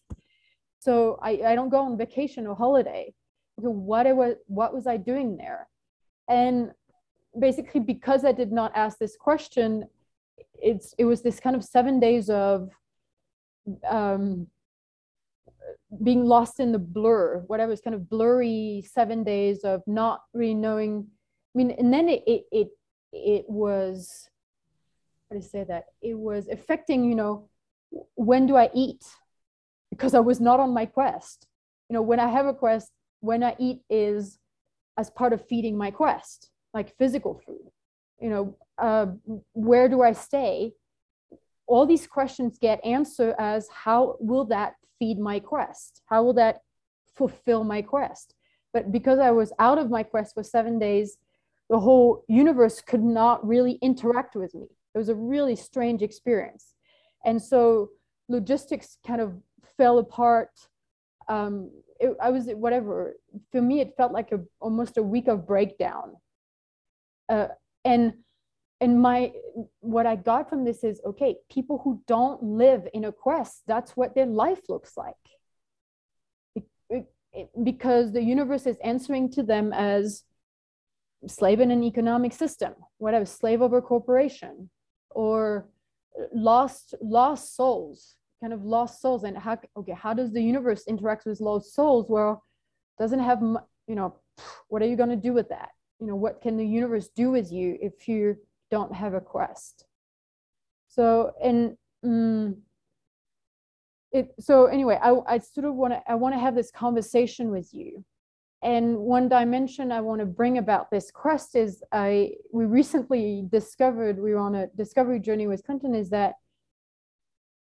[0.79, 3.13] So i i don't go on vacation or holiday.
[3.55, 5.67] What I was what was i doing there?
[6.29, 6.71] And
[7.39, 9.85] basically because i did not ask this question
[10.61, 12.69] it's it was this kind of seven days of
[13.89, 14.47] um
[16.01, 20.53] being lost in the blur whatever it's kind of blurry seven days of not really
[20.53, 21.07] knowing.
[21.55, 22.67] I mean and then it it it,
[23.11, 24.29] it was
[25.29, 25.85] how to say that?
[26.01, 27.49] It was affecting you know
[28.15, 29.03] when do i eat?
[29.91, 31.47] Because i was not on my quest.
[31.89, 34.39] You know when i have a quest when i eat is
[34.97, 37.69] as part of feeding my quest like physical food.
[38.19, 39.07] You know uh,
[39.53, 40.73] where do i stay
[41.73, 46.01] all these questions get answered as how will that feed my quest?
[46.05, 46.61] How will that
[47.15, 48.35] fulfill my quest?
[48.73, 51.17] But because i was out of my quest for seven days
[51.69, 54.67] the whole universe could not really interact with me.
[54.93, 56.75] It was a really strange experience.
[57.25, 57.89] And so
[58.29, 59.33] logistics kind of
[59.77, 60.51] fell apart.
[61.27, 63.15] Um, it, I was whatever.
[63.51, 66.15] For me, it felt like a almost a week of breakdown.
[67.29, 67.47] Uh,
[67.85, 68.13] and
[68.83, 69.31] and my
[69.79, 71.37] what I got from this is okay.
[71.49, 75.23] People who don't live in a quest, that's what their life looks like.
[76.53, 80.23] It, it, it, because the universe is answering to them as
[81.27, 84.69] slave in an economic system, whatever, slave over corporation,
[85.11, 85.69] or
[86.33, 91.25] lost lost souls kind of lost souls and how okay how does the universe interact
[91.25, 92.43] with lost souls well
[92.99, 93.41] doesn't have
[93.87, 94.13] you know
[94.67, 95.69] what are you going to do with that
[95.99, 98.35] you know what can the universe do with you if you
[98.73, 99.85] don't have a quest
[100.87, 102.57] so and um,
[104.11, 107.49] it so anyway i, I sort of want to i want to have this conversation
[107.49, 108.03] with you
[108.61, 114.19] and one dimension i want to bring about this quest is i we recently discovered
[114.19, 116.33] we were on a discovery journey with clinton is that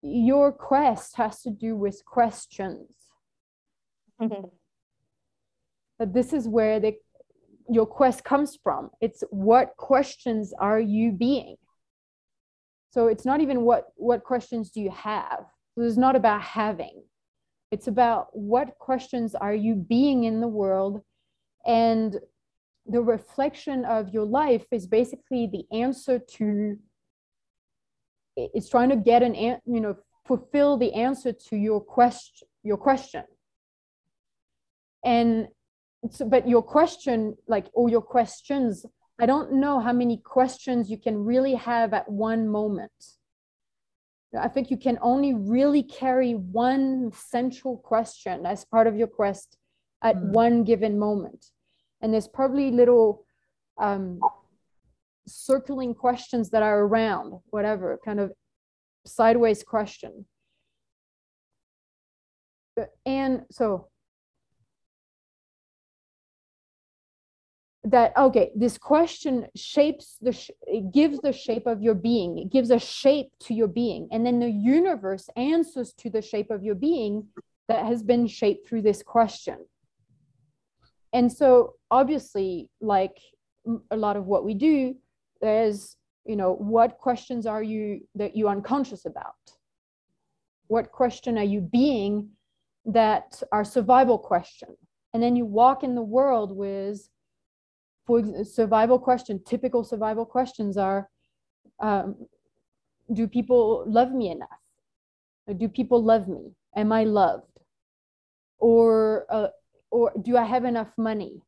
[0.02, 2.88] your quest has to do with questions.
[4.20, 4.48] Mm-hmm.
[5.98, 6.94] That this is where the,
[7.68, 8.90] your quest comes from.
[9.00, 11.56] It's what questions are you being?
[12.90, 15.44] So it's not even what what questions do you have.
[15.76, 17.02] It's not about having.
[17.70, 21.02] It's about what questions are you being in the world
[21.64, 22.18] and
[22.86, 26.76] the reflection of your life is basically the answer to
[28.36, 29.96] it's trying to get an you know
[30.26, 33.24] fulfill the answer to your question your question
[35.04, 35.48] and
[36.10, 38.84] so, but your question like or your questions
[39.20, 42.92] i don't know how many questions you can really have at one moment
[44.38, 49.56] i think you can only really carry one central question as part of your quest
[50.02, 50.30] at mm.
[50.30, 51.46] one given moment
[52.00, 53.24] and there's probably little
[53.78, 54.20] um,
[55.26, 58.32] circling questions that are around, whatever, kind of
[59.06, 60.26] sideways question.
[63.06, 63.88] And so
[67.84, 72.38] that okay this question shapes the sh- it gives the shape of your being.
[72.38, 74.08] It gives a shape to your being.
[74.12, 77.26] And then the universe answers to the shape of your being
[77.68, 79.58] that has been shaped through this question.
[81.12, 83.18] And so obviously like
[83.90, 84.96] a lot of what we do
[85.42, 89.34] there's you know what questions are you that you unconscious about?
[90.68, 92.30] What question are you being
[92.86, 94.68] that are survival question?
[95.12, 97.08] And then you walk in the world with
[98.06, 101.08] for survival question typical survival questions are
[101.80, 102.16] um,
[103.12, 104.48] do people love me enough?
[105.58, 106.54] Do people love me?
[106.76, 107.58] Am i loved?
[108.58, 109.48] Or uh,
[109.90, 111.42] or do i have enough money?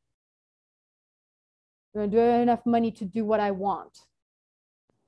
[1.94, 3.96] Do I have enough money to do what I want?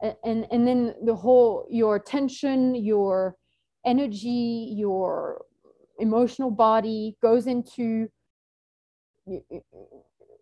[0.01, 3.35] And, and then the whole, your attention, your
[3.85, 5.47] energy, your
[5.99, 8.09] emotional body goes into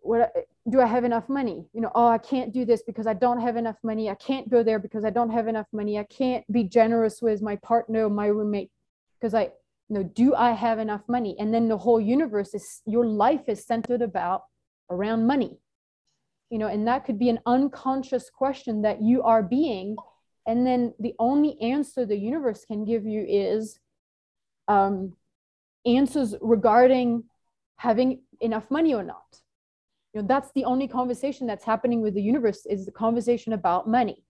[0.01, 0.33] what
[0.69, 1.65] do I have enough money?
[1.73, 4.09] You know, oh, I can't do this because I don't have enough money.
[4.09, 5.99] I can't go there because I don't have enough money.
[5.99, 8.71] I can't be generous with my partner my roommate
[9.19, 9.51] because I
[9.89, 13.47] you know do i have enough money and then the whole universe is your life
[13.47, 14.43] is centered about
[14.89, 15.57] around money
[16.49, 19.95] you know and that could be an unconscious question that you are being
[20.47, 23.79] and then the only answer the universe can give you is
[24.67, 25.15] um,
[25.85, 27.23] answers regarding
[27.77, 29.41] having enough money or not
[30.15, 33.87] you know that's the only conversation that's happening with the universe is the conversation about
[33.87, 34.23] money.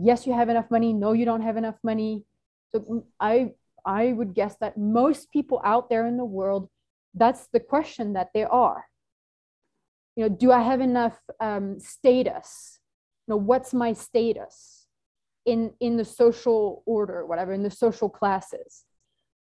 [0.00, 0.92] Yes you have enough money.
[0.92, 2.24] No you don't have enough money.
[2.70, 3.52] So mm, i
[3.84, 6.70] i would guess that most people out there in the world
[7.12, 8.84] that's the question that they are.
[10.16, 12.78] You know do i have enough um, status?
[13.26, 14.86] You know what's my status
[15.44, 18.84] in in the social order whatever in the social classes?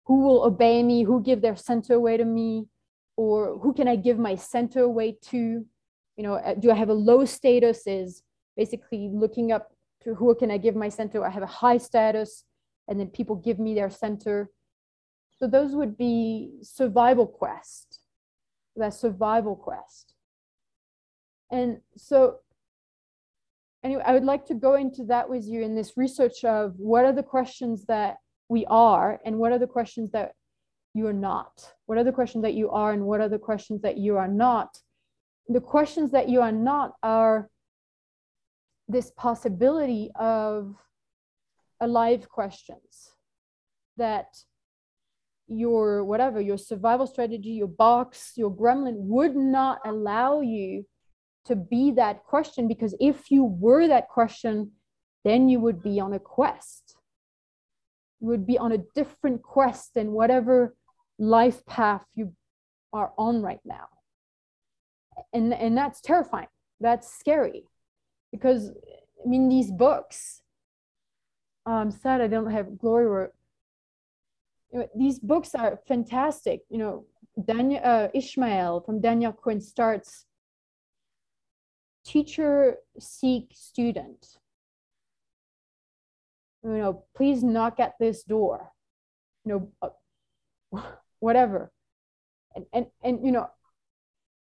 [0.06, 1.02] Who will obey me?
[1.02, 2.68] Who give their center away to me
[3.16, 5.64] or who can I give my center away to?
[6.16, 7.86] You know, uh, do I have a low status?
[7.86, 8.22] Is
[8.56, 11.24] basically looking up to who can I give my center?
[11.24, 12.44] I have a high status,
[12.88, 14.50] and then people give me their center.
[15.38, 18.00] So those would be survival quest,
[18.76, 20.14] that survival quest.
[21.50, 22.36] And so
[23.84, 27.04] anyway, I would like to go into that with you in this research of what
[27.04, 30.34] are the questions that we are and what are the questions that
[30.94, 31.72] you are not?
[31.86, 34.28] What are the questions that you are and what are the questions that you are
[34.28, 34.78] not?
[35.48, 37.48] The questions that you are not are
[38.88, 40.76] this possibility of
[41.80, 43.10] alive questions
[43.96, 44.36] that
[45.48, 50.86] your whatever your survival strategy your box your gremlin would not allow you
[51.44, 54.70] to be that question because if you were that question
[55.24, 56.96] then you would be on a quest
[58.20, 60.74] you would be on a different quest than whatever
[61.22, 62.32] life path you
[62.92, 63.86] are on right now.
[65.32, 66.48] And and that's terrifying.
[66.80, 67.64] That's scary.
[68.32, 68.72] Because
[69.24, 70.42] i mean these books
[71.64, 73.30] i'm sad i don't have Glory Road
[74.72, 76.62] you know, these books are fantastic.
[76.70, 77.04] You know
[77.46, 80.26] daniel uh, ishmael from daniel quinn starts
[82.04, 84.26] teacher seek student.
[86.64, 88.72] You know please knock at this door.
[89.44, 89.92] You know
[90.72, 90.92] uh,
[91.22, 91.72] whatever.
[92.54, 93.48] And and, and you know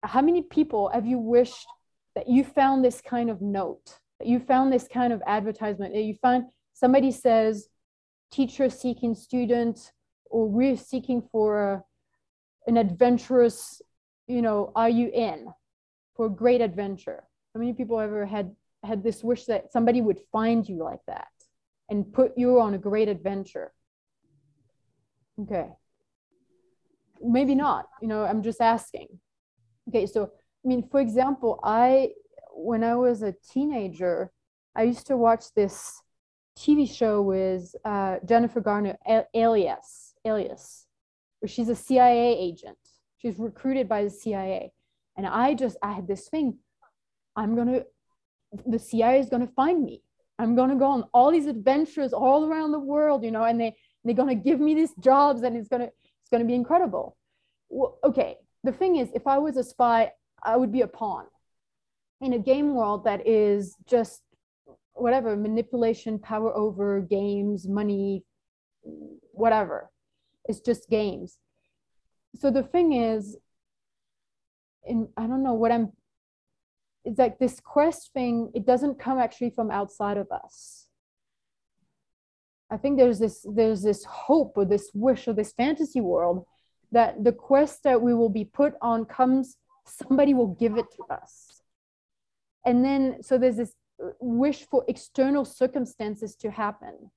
[0.03, 1.67] how many people have you wished
[2.15, 6.01] that you found this kind of note that you found this kind of advertisement that
[6.01, 7.67] you find somebody says
[8.31, 9.93] teacher seeking student
[10.25, 11.83] or we're seeking for a,
[12.67, 13.81] an adventurous
[14.27, 15.47] you know are you in
[16.15, 17.23] for a great adventure?
[17.53, 21.31] How many people ever had had this wish that somebody would find you like that
[21.89, 23.71] and put you on a great adventure?
[25.39, 25.69] Okay
[27.23, 29.07] maybe not you know i'm just asking.
[29.89, 30.31] Okay so
[30.63, 32.09] i mean for example i
[32.51, 34.31] when i was a teenager
[34.75, 36.01] i used to watch this
[36.57, 38.97] tv show with uh, jennifer garner
[39.33, 40.85] alias alias
[41.39, 42.77] where she's a cia agent.
[43.17, 44.71] She's recruited by the cia
[45.17, 46.57] and i just i had this thing
[47.35, 47.83] i'm gonna
[48.65, 50.01] the cia is gonna find me.
[50.39, 53.75] I'm gonna go on all these adventures all around the world you know and they
[54.03, 55.89] they're gonna give me these jobs and it's gonna
[56.33, 57.15] going to be incredible.
[57.69, 60.11] Well, okay, the thing is, if I was a spy,
[60.43, 61.25] I would be a pawn
[62.21, 64.23] in a game world that is just
[64.93, 68.23] whatever manipulation, power over games, money,
[69.31, 69.91] whatever.
[70.45, 71.37] It's just games.
[72.35, 73.37] So the thing is,
[74.85, 75.91] and I don't know what I'm.
[77.05, 78.51] It's like this quest thing.
[78.55, 80.82] It doesn't come actually from outside of us.
[82.73, 86.47] I think there's this there's this hope or this wish or this fantasy world
[86.91, 91.03] that the quest that we will be put on comes somebody will give it to
[91.13, 91.61] us.
[92.65, 93.73] And then so there's this
[94.19, 97.11] wish for external circumstances to happen.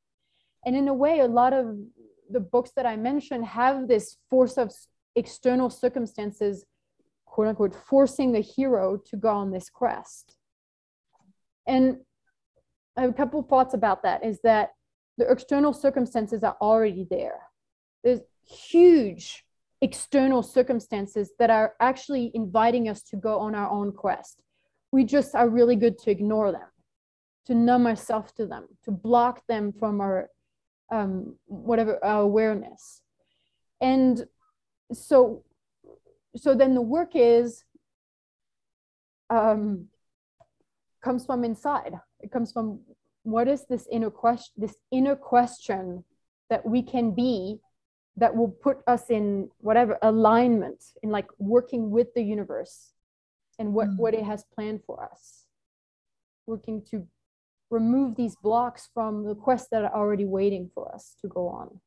[0.67, 1.79] And in a way a lot of
[2.29, 4.75] the books that i mentioned have this force of
[5.15, 6.67] external circumstances
[7.25, 10.37] quote unquote forcing the hero to go on this quest.
[11.67, 11.99] And
[12.97, 14.71] a couple thoughts about that is that
[15.19, 17.41] the external circumstances are already there.
[18.05, 19.45] There's huge
[19.81, 24.43] external circumstances that are actually inviting us to go on our own quest.
[24.93, 26.69] We just are really good to ignore them,
[27.47, 30.31] to numb ourselves to them, to block them from our
[30.91, 33.03] um, whatever our awareness.
[33.81, 34.27] And
[34.93, 35.43] so,
[36.37, 37.65] so then the work is
[39.31, 39.89] um,
[41.03, 41.95] comes from inside.
[42.21, 42.81] It comes from
[43.27, 46.05] what is this inner question this inner question
[46.49, 47.59] that we can be
[48.17, 52.93] that will put us in whatever alignment in like working with the universe
[53.59, 54.03] and what mm-hmm.
[54.03, 55.47] what it has planned for us
[56.47, 57.05] working to
[57.69, 61.81] remove these blocks from the quests that are already waiting for us to go on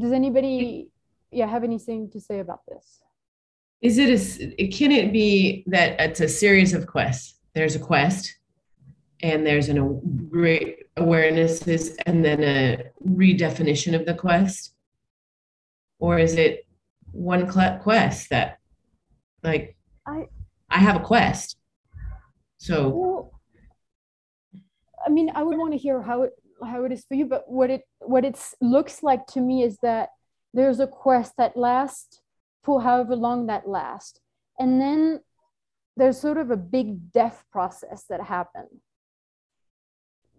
[0.00, 0.88] does anybody
[1.30, 3.02] yeah have anything to say about this
[3.82, 4.08] Is it
[4.58, 7.35] a, can it be that it's a series of quests?
[7.56, 8.36] There's a quest
[9.22, 14.74] and there's an a- great awarenesses and then a redefinition of the quest?
[15.98, 16.66] Or is it
[17.12, 18.58] one quest that
[19.42, 20.28] like I-
[20.68, 21.56] I have a quest.
[22.58, 23.40] So Well,
[25.06, 26.32] I mean, I would want to hear how it
[26.62, 29.78] how it is for you, but what it what it looks like to me is
[29.80, 30.10] that
[30.52, 32.20] there's a quest that lasts
[32.64, 34.20] for however long that lasts,
[34.58, 35.20] and then
[35.96, 38.80] there's sort of a big death process that happened.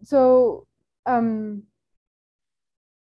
[0.04, 0.68] So,
[1.06, 1.64] um,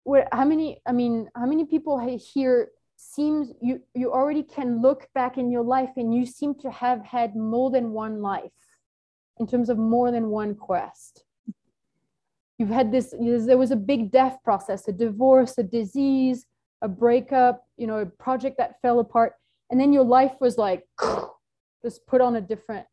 [0.05, 0.29] what?
[0.33, 0.81] How many?
[0.87, 5.65] I mean, how many people here seems you you already can look back in your
[5.65, 8.53] life and you seem to have had more than one life
[9.39, 11.25] in terms of more than one quest.
[12.59, 16.47] You've had this, there was a big death process, a divorce, a disease,
[16.81, 19.33] a breakup, you know, a project that fell apart.
[19.71, 20.87] And then your life was like
[21.85, 22.87] just put on a different.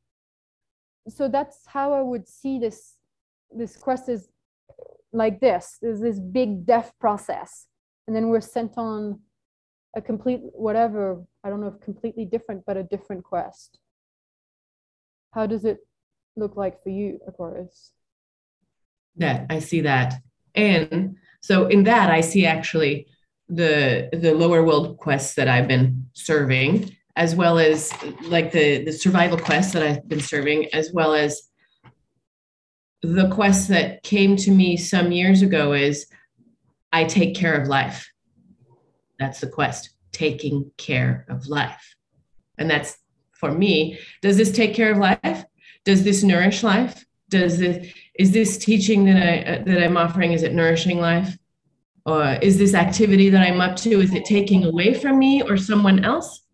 [1.07, 2.95] So that's how I would see this
[3.51, 4.29] this quest is
[5.11, 5.77] like this.
[5.81, 7.65] There's this big death process.
[8.07, 9.21] And then we're sent on
[9.95, 13.79] a complete whatever, I don't know if completely different, but a different quest.
[15.31, 15.79] How does it
[16.35, 17.91] look like for you, Aquarius?
[19.19, 20.15] that I see that.
[20.55, 23.07] And so in that I see actually
[23.47, 27.91] the the lower world quests that I've been serving, as well as
[28.23, 31.49] like the the survival quests that I've been serving, as well as
[33.01, 36.07] the quest that came to me some years ago is
[36.93, 38.09] I take care of life.
[39.19, 41.95] That's the quest, taking care of life.
[42.57, 42.97] And that's
[43.33, 45.43] for me, does this take care of life?
[45.83, 47.05] Does this nourish life?
[47.29, 51.37] Does this is this teaching that I uh, that I'm offering is it nourishing life?
[52.05, 55.57] Or is this activity that I'm up to is it taking away from me or
[55.57, 56.45] someone else?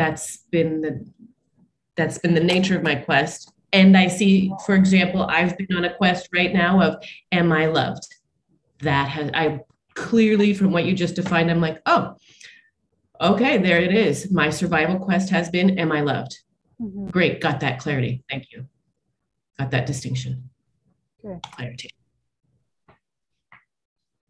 [0.00, 1.06] That's been the
[1.94, 3.52] that's been the nature of my quest.
[3.74, 7.66] And I see, for example, I've been on a quest right now of am I
[7.66, 8.06] loved?
[8.78, 9.60] That has I
[9.92, 12.14] clearly from what you just defined, I'm like, oh,
[13.20, 14.30] okay, there it is.
[14.30, 16.34] My survival quest has been am I loved?
[16.80, 17.10] Mhm.
[17.10, 18.24] Great, got that clarity.
[18.30, 18.66] Thank you.
[19.58, 20.48] Got that distinction.
[21.22, 21.40] Okay.
[21.42, 21.90] Clarity.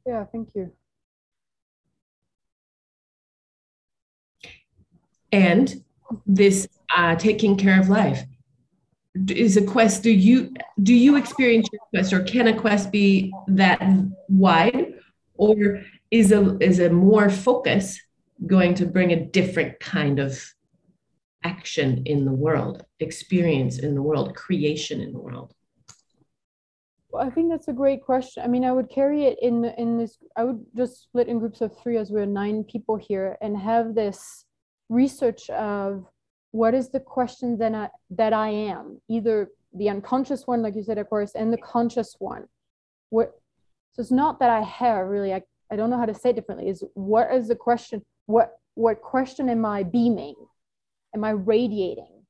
[0.05, 0.73] Yeah, thank you.
[5.33, 5.85] And
[6.27, 8.25] this uh, taking care of life
[9.29, 10.03] is a quest.
[10.03, 10.53] Do you
[10.83, 13.81] do you experience your quest, or can a quest be that
[14.29, 14.95] wide,
[15.35, 18.01] or is a is a more focus
[18.47, 20.43] going to bring a different kind of
[21.43, 25.55] action in the world, experience in the world, creation in the world?
[27.11, 28.45] Well, I think that's a great question.
[28.45, 30.19] I mean, I would carry it in in this.
[30.37, 33.95] I would just split in groups of three, as we're nine people here, and have
[33.95, 34.45] this
[34.91, 36.05] research of
[36.51, 40.83] what is the question that I that I am, either the unconscious one, like you
[40.83, 42.45] said, of course, and the conscious one.
[43.09, 43.33] What?
[43.93, 45.33] So it's not that I have really.
[45.33, 46.69] I I don't know how to say it differently.
[46.69, 48.05] Is what is the question?
[48.27, 50.35] What what question am I beaming?
[51.15, 52.25] Am I radiating?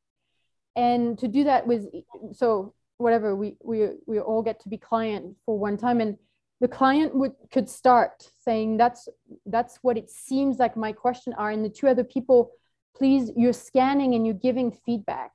[0.76, 1.86] And to do that with
[2.32, 6.16] so whatever we we we all get to be client for one time and
[6.60, 9.08] the client would could start saying that's
[9.46, 12.52] that's what it seems like my question are and the two other people
[12.96, 15.32] please you're scanning and you're giving feedback.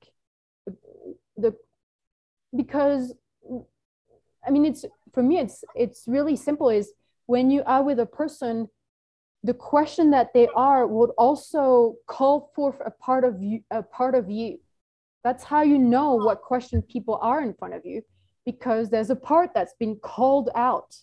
[1.38, 1.56] The
[2.56, 3.14] because
[4.48, 6.94] i mean it's for me it's it's really simple is
[7.26, 8.70] when you are with a person
[9.46, 14.16] the question that they are would also call forth a part of you a part
[14.16, 14.60] of you.
[15.24, 18.02] That's how you know what question people are in front of you
[18.44, 20.96] because there's a part that's been called out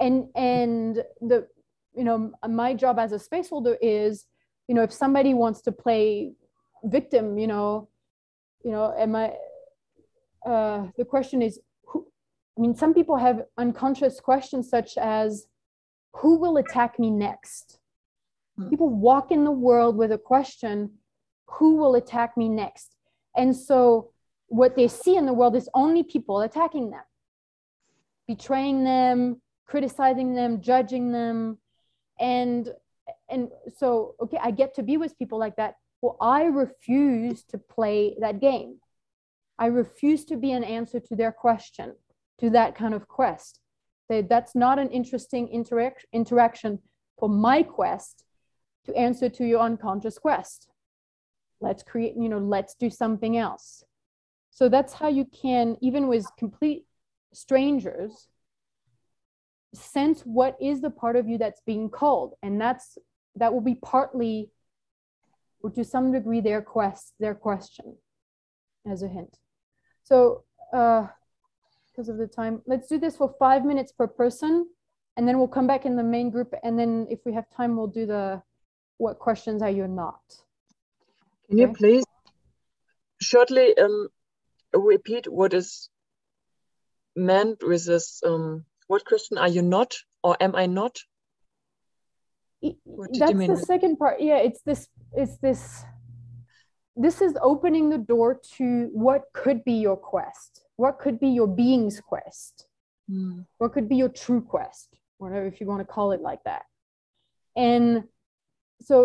[0.00, 1.46] and and the
[1.94, 4.26] you know my job as a space holder is
[4.68, 6.32] you know if somebody wants to play
[6.84, 7.88] victim you know
[8.64, 9.32] you know am i
[10.46, 12.06] uh, the question is who
[12.56, 15.46] i mean some people have unconscious questions such as
[16.16, 17.78] who will attack me next?
[18.68, 20.90] People walk in the world with a question
[21.46, 22.94] who will attack me next?
[23.36, 24.12] And so
[24.48, 27.02] what they see in the world is only people attacking them
[28.32, 31.58] betraying them criticizing them judging them.
[32.18, 32.68] And
[33.28, 35.74] and so okay i get to be with people like that.
[36.02, 38.78] Well i refuse to play that game.
[39.58, 41.94] I refuse to be an answer to their question
[42.40, 43.60] to that kind of quest.
[44.08, 46.78] Say, that's not an interesting interac- interaction
[47.18, 48.24] for my quest
[48.86, 50.68] to answer to your unconscious quest.
[51.60, 53.84] Let's create you know let's do something else.
[54.50, 56.84] So that's how you can even with complete
[57.32, 58.28] strangers
[59.74, 62.98] sense what is the part of you that's being called and that's
[63.36, 64.50] that will be partly
[65.62, 67.96] or to some degree their quest their question
[68.90, 69.38] as a hint.
[70.02, 71.06] So uh
[71.90, 74.66] because of the time let's do this for five minutes per person
[75.16, 77.76] and then we'll come back in the main group and then if we have time
[77.76, 78.42] we'll do the
[78.96, 80.20] what questions are you not.
[81.48, 82.04] Can you please
[83.20, 84.08] shortly um,
[84.74, 85.89] repeat what is
[87.16, 88.22] meant with this?
[88.24, 90.98] Um, what question are you not, or am I not?
[92.64, 95.82] I- What did you that's the second part yeah it's this it's this
[96.94, 101.46] this is opening the door to what could be your quest what could be your
[101.48, 102.66] being's quest
[103.08, 103.40] Hmm.
[103.58, 106.64] what could be your true quest whatever if you want to call it like that
[107.56, 108.04] and
[108.82, 108.96] so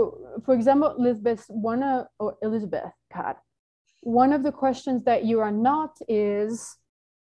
[0.45, 3.37] for example elizabeth one of or elizabeth god
[4.01, 6.75] one of the questions that you are not is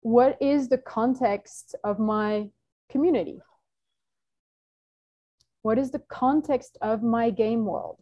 [0.02, 2.50] what is the context of my
[2.90, 3.40] community
[5.62, 7.98] what is the context of my game world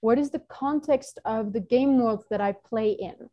[0.00, 3.30] what is the context of the game worlds that i play in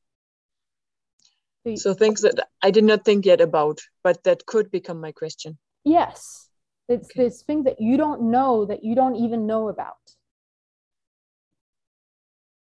[1.64, 5.12] So- So things that I did not think yet about, but that could become my
[5.12, 5.58] question.
[5.84, 6.50] Yes.
[6.90, 7.24] It's Okay.
[7.24, 10.02] this thing that you don't know that you don't even know about.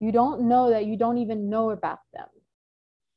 [0.00, 2.28] You don't know that you don't even know about them.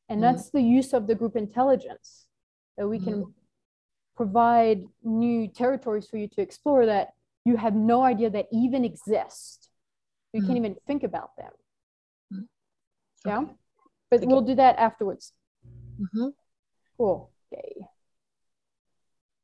[0.09, 0.23] And Mhm.
[0.23, 2.27] that's the use of the group intelligence
[2.77, 3.33] that we can
[4.15, 7.13] provide new territories for you to explore that
[7.45, 9.69] you have no idea that even exist.
[10.33, 10.57] You can't Mhm.
[10.57, 11.53] even think about them.
[12.33, 12.47] Mhm.
[13.25, 13.39] Yeah.
[13.39, 13.55] Okay.
[14.09, 15.33] But Thank we'll do that afterwards.
[15.99, 16.33] Mhm.
[16.97, 17.31] Cool.
[17.53, 17.87] Okay.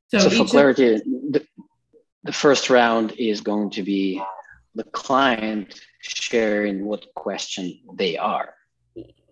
[0.07, 0.97] So, So for each of- clarity,
[1.35, 1.47] the,
[2.23, 4.21] the first round is going to be
[4.73, 8.53] the client sharing what question they are.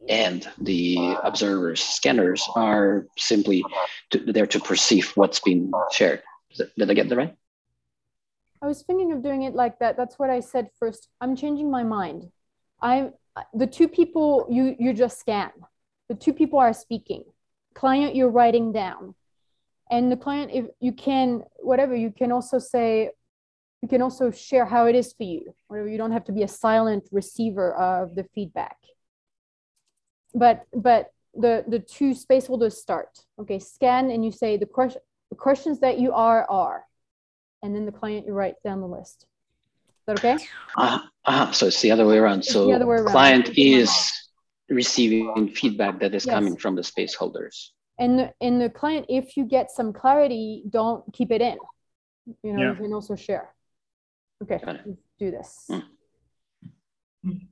[0.10, 3.64] And the observers, scanners are simply
[4.12, 6.22] to, there to perceive what's been shared.
[6.56, 7.36] Did I get that right?
[8.62, 9.98] I was thinking of doing it like that.
[9.98, 11.10] That's what I said first.
[11.20, 12.32] I'm changing my mind.
[12.82, 13.14] I'm
[13.54, 15.52] the two people you you just scan.
[16.08, 17.24] The two people are speaking.
[17.74, 19.16] Client you're writing down.
[19.92, 23.10] And the client if you can whatever you can also say
[23.82, 25.54] you can also share how it is for you.
[25.68, 28.78] Whatever you don't have to be a silent receiver of the feedback.
[30.34, 33.20] But but the the two space holders start.
[33.40, 36.86] Okay, scan and you say the question the questions that you are are
[37.64, 39.26] and then the client you write down the list.
[39.88, 40.38] Is that okay?
[40.78, 42.40] Uh, uh, so it's the other way around.
[42.40, 43.12] It's So the other way around.
[43.12, 43.90] client is
[44.70, 46.34] receiving feedback that is Yes.
[46.34, 47.74] coming from the space holders.
[48.00, 51.58] And the, and the client, if you get some clarity, don't keep it in.
[52.44, 52.70] You know, Yeah.
[52.72, 53.54] you can also share.
[54.44, 54.84] Okay, let's
[55.20, 55.70] do this.
[57.26, 57.48] Mm.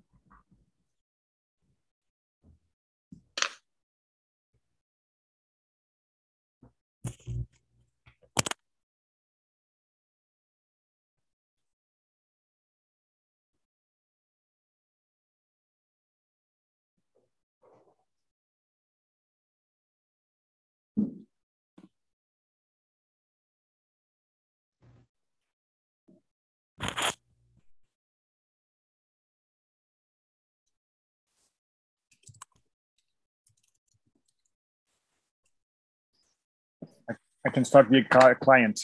[37.46, 38.04] I can start the
[38.39, 38.84] client.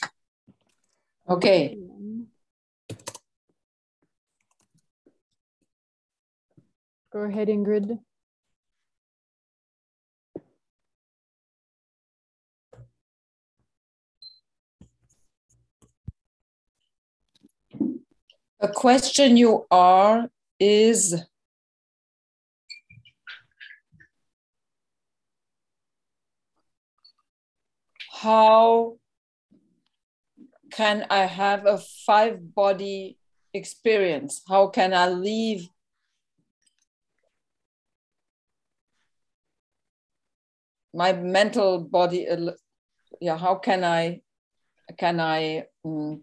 [1.30, 1.78] Okay,
[7.12, 7.99] Go ahead, Ingrid.
[18.60, 20.30] a question you are
[20.60, 21.16] is
[28.22, 28.97] how
[30.72, 33.18] can I have a five body
[33.53, 34.41] experience?
[34.47, 35.70] How can I leave
[40.93, 42.28] my mental body?
[43.22, 44.22] Yeah, how can I
[44.97, 46.22] can I mm,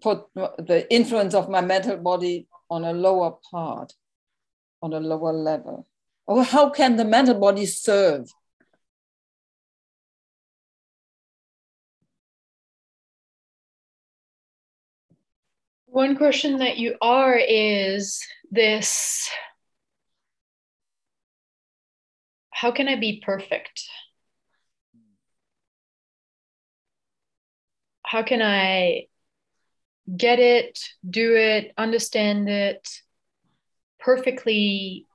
[0.00, 3.92] put the influence of my mental body on a lower part,
[4.82, 5.88] on a lower level?
[6.26, 8.30] Or how can the mental body serve?
[15.92, 19.28] One question that you are is this
[22.50, 23.88] How can I be perfect?
[28.04, 29.08] How can I
[30.16, 30.78] get it,
[31.08, 32.88] do it, understand it
[33.98, 35.06] perfectly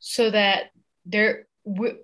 [0.00, 0.64] so that
[1.06, 1.46] there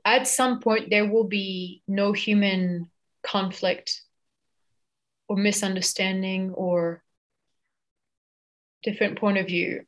[0.06, 2.90] at some point there will be no human
[3.22, 4.00] conflict
[5.28, 7.02] or misunderstanding or
[8.86, 9.82] different point of view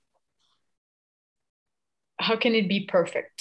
[2.26, 3.38] how can it be perfect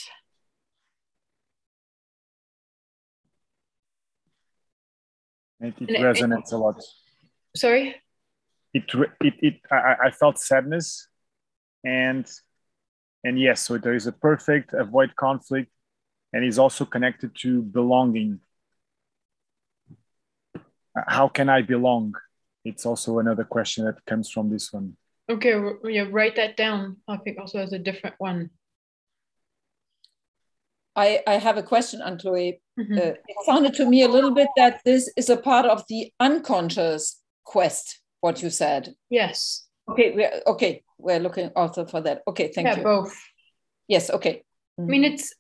[5.60, 6.78] It, it And it- resonates a lot.
[7.56, 7.96] sorry
[8.74, 8.84] It
[9.28, 11.08] it, it I, I felt sadness,
[11.84, 12.26] and
[13.24, 15.72] and yes, so there is a perfect avoid conflict,
[16.34, 18.40] and is also connected to belonging.
[20.96, 22.14] Uh, How can I belong?
[22.64, 24.98] It's also another question that comes from this one.
[25.30, 25.56] Okay
[25.86, 28.50] yeah write that down i think also as a different one
[31.00, 32.60] I, I have a question, Anne Chloe.
[32.80, 32.98] Mhm.
[32.98, 36.12] Uh, it sounded to me a little bit that this is a part of the
[36.20, 38.96] unconscious quest, what you said.
[39.12, 42.24] yes Okay, we're, okay, we're looking also for that.
[42.28, 42.84] Okay, thank yeah you.
[42.84, 43.14] both
[43.88, 44.42] Yes, okay.
[44.80, 45.36] i mean it's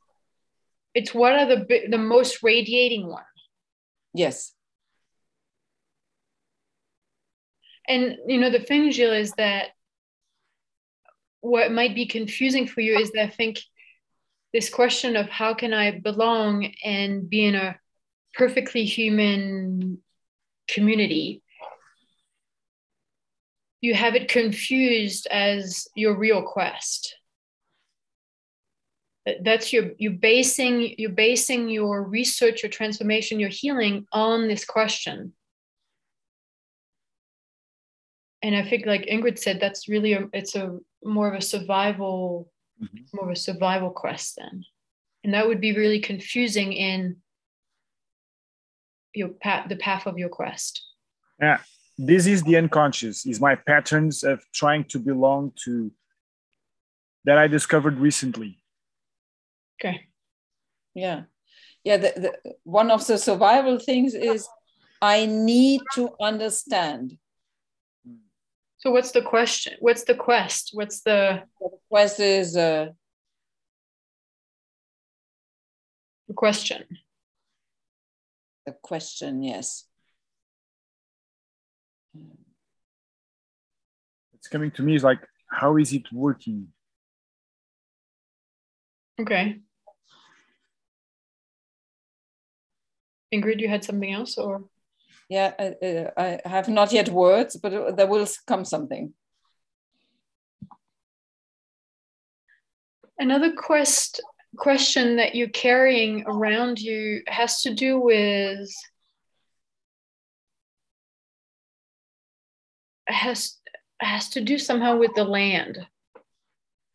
[0.93, 3.25] it's what are the the most radiating one
[4.13, 4.53] Yes.
[7.87, 9.69] and you know the thing Gilles, is that
[11.41, 13.59] what might be confusing for you is that i think
[14.53, 17.77] this question of how can i belong and be in a
[18.33, 19.97] perfectly human
[20.67, 21.41] community
[23.81, 27.15] you have it confused as your real quest.
[29.43, 35.33] That's your you basing you're basing your research your transformation your healing on this question.
[38.41, 42.51] And I think, like Ingrid said, that's really a, it's a more of a survival,
[42.81, 43.07] Mhm.
[43.13, 44.63] more of a survival quest then,
[45.23, 47.21] and that would be really confusing in
[49.13, 50.83] your path, the path of your quest.
[51.41, 51.59] Yeah,
[51.97, 53.25] this is the unconscious.
[53.25, 55.91] Is my patterns of trying to belong to
[57.25, 58.63] that I discovered recently.
[59.79, 60.07] Okay.
[60.93, 61.23] Yeah.
[61.83, 61.97] Yeah.
[61.97, 64.47] The, the, one of the survival things is
[65.01, 67.17] I need to understand.
[68.87, 69.73] So what's the question?
[69.81, 70.69] What's the quest?
[70.71, 72.87] What's the The quest is uh,
[76.29, 76.85] the question?
[78.65, 79.83] the question, yes.
[84.35, 85.19] It's coming to me is like,
[85.51, 86.69] how is it working?
[89.19, 89.59] Okay.
[93.33, 94.63] Ingrid, you had something else, or
[95.29, 99.13] Yeah, uh, I have not yet words, but there will come something.
[103.19, 104.21] Another quest
[104.57, 108.69] question that you're carrying around you has to do with
[113.07, 113.57] has
[113.99, 115.79] has to do somehow with the land.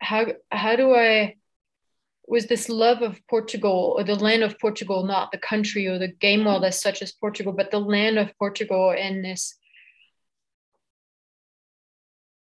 [0.01, 1.37] How how do I
[2.33, 6.09] was this love of Portugal or the land of Portugal, not the country or the
[6.09, 9.55] game world as such as Portugal, but the land of Portugal and this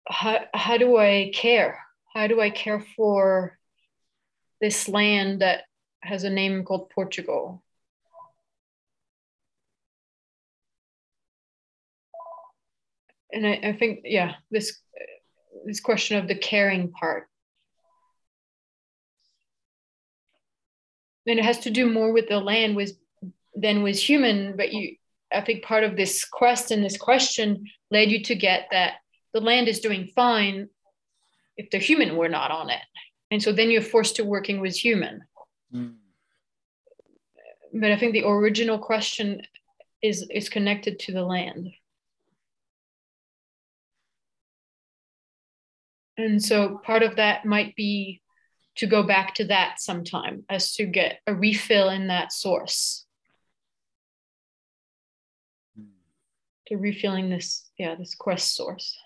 [0.09, 1.79] how how do I care?
[2.13, 3.57] How do I care for
[4.61, 5.65] this land that
[6.03, 7.63] has a name called Portugal?
[13.33, 14.81] And I, I think, yeah, this
[15.67, 17.29] this question of the caring part.
[21.29, 22.95] And it has to do more with the land was
[23.55, 24.97] than was human, but you
[25.33, 28.95] I think part of this quest and this question led you to get that
[29.35, 30.69] the land is doing fine
[31.59, 32.81] if the human were not on it.
[33.31, 35.23] And so then you're forced to working with human.
[35.71, 35.89] Hmm.
[37.75, 39.43] But I think the original question
[40.03, 41.69] is is connected to the land.
[46.17, 48.23] And so part of that might be
[48.79, 53.05] to go back to that sometime as to get a refill in that source.
[56.69, 58.97] To refilling this, yeah, this quest source.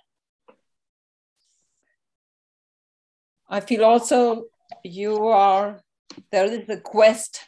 [3.49, 4.45] I feel also
[4.85, 5.81] you are,
[6.31, 7.41] there is a quest,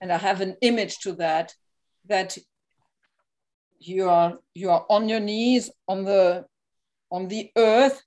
[0.00, 1.54] and I have an image to that,
[2.06, 2.36] that
[3.78, 6.44] you are you are on your knees on the
[7.10, 8.02] on the earth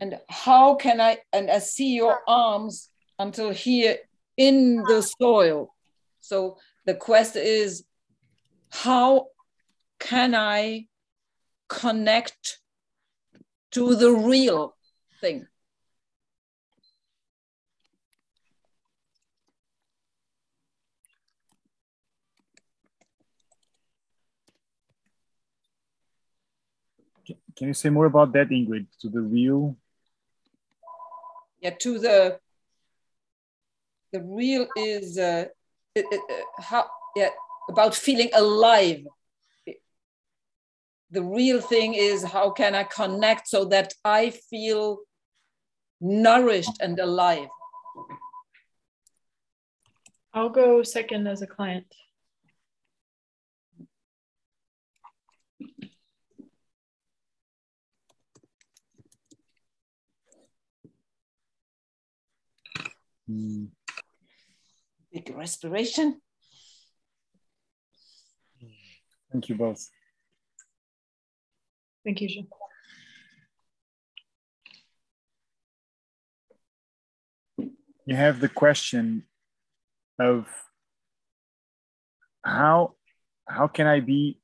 [0.00, 3.96] and how can i and i see your arms until here
[4.36, 5.74] in the soil
[6.20, 7.84] so the quest is
[8.70, 9.26] how
[9.98, 10.86] can i
[11.68, 12.58] connect
[13.70, 14.76] to the real
[15.20, 15.46] thing
[27.56, 28.86] Can you say more about that, Ingrid?
[29.00, 29.76] To the real?
[31.66, 32.38] Yeah to the
[34.12, 35.46] the real is uh,
[35.96, 36.86] it, it, uh, how
[37.16, 37.30] yeah
[37.68, 39.02] about feeling alive
[41.10, 44.98] the real thing is how can I connect so that I feel
[46.00, 47.48] nourished and alive?
[50.34, 51.86] I'll go second as a client.
[63.30, 63.68] Mm.
[65.12, 66.20] Big respiration.
[69.32, 69.88] Thank you both.
[72.04, 72.48] Thank you, Jean.
[78.06, 79.24] You have the question
[80.20, 80.46] of
[82.44, 82.94] how
[83.48, 84.40] how can I be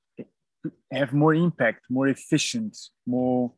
[0.92, 2.76] have more impact, more efficient,
[3.06, 3.52] more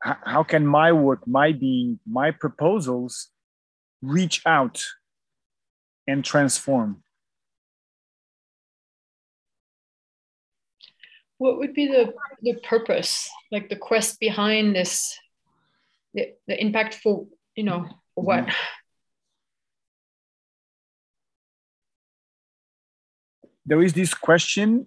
[0.00, 3.28] how, how can my work, my being, my proposals
[4.02, 4.82] reach out
[6.06, 7.02] and transform?
[11.38, 15.18] What would be the the purpose, like the quest behind this,
[16.12, 18.44] the, the impactful, you know, what?
[18.44, 18.50] Mm-hmm.
[23.70, 24.86] there is this question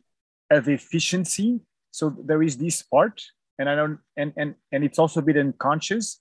[0.51, 1.61] of efficiency
[1.91, 3.22] so there is this part
[3.57, 6.20] and i don't and and, and it's also a bit unconscious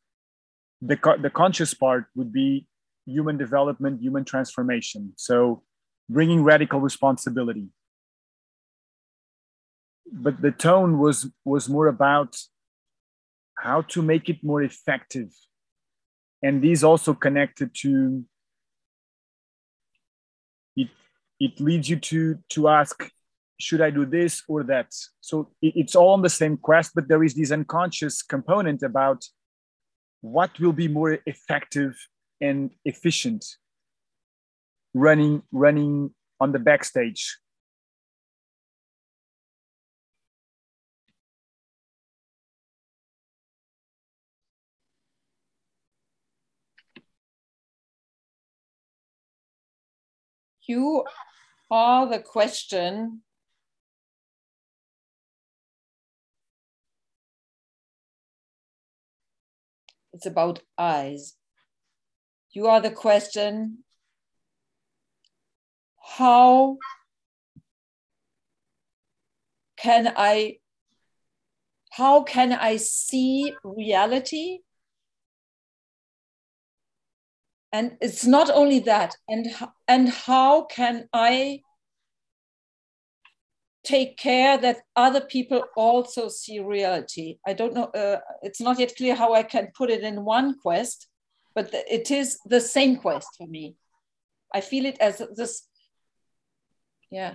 [0.80, 2.66] the, the conscious part would be
[3.06, 5.12] human development human transformation.
[5.16, 5.62] So
[6.08, 7.68] bringing radical responsibility.
[10.12, 12.36] But the tone was was more about
[13.58, 15.30] how to make it more effective.
[16.42, 18.24] And these also connected to
[20.76, 20.88] it
[21.40, 23.10] it leads you to to ask
[23.60, 24.88] should i do this or that?
[25.20, 29.24] So it, it's all on the same quest but there is this unconscious component about
[30.20, 31.94] what will be more effective
[32.42, 33.44] and efficient
[34.92, 37.38] running running on the backstage
[50.64, 51.04] You
[51.70, 53.22] are the question
[60.12, 61.34] it's about eyes.
[62.52, 63.84] You are the question
[66.02, 66.78] how
[69.76, 70.58] can I
[71.90, 74.60] how can I see reality?
[77.72, 79.46] And it's not only that, and
[79.88, 81.60] and how can I
[83.84, 87.38] take care that other people also see reality.
[87.46, 90.58] I don't know, uh, it's not yet clear how I can put it in one
[90.60, 91.08] quest,
[91.54, 93.76] but it is the same quest for me.
[94.52, 95.66] I feel it as this,
[97.10, 97.34] yeah.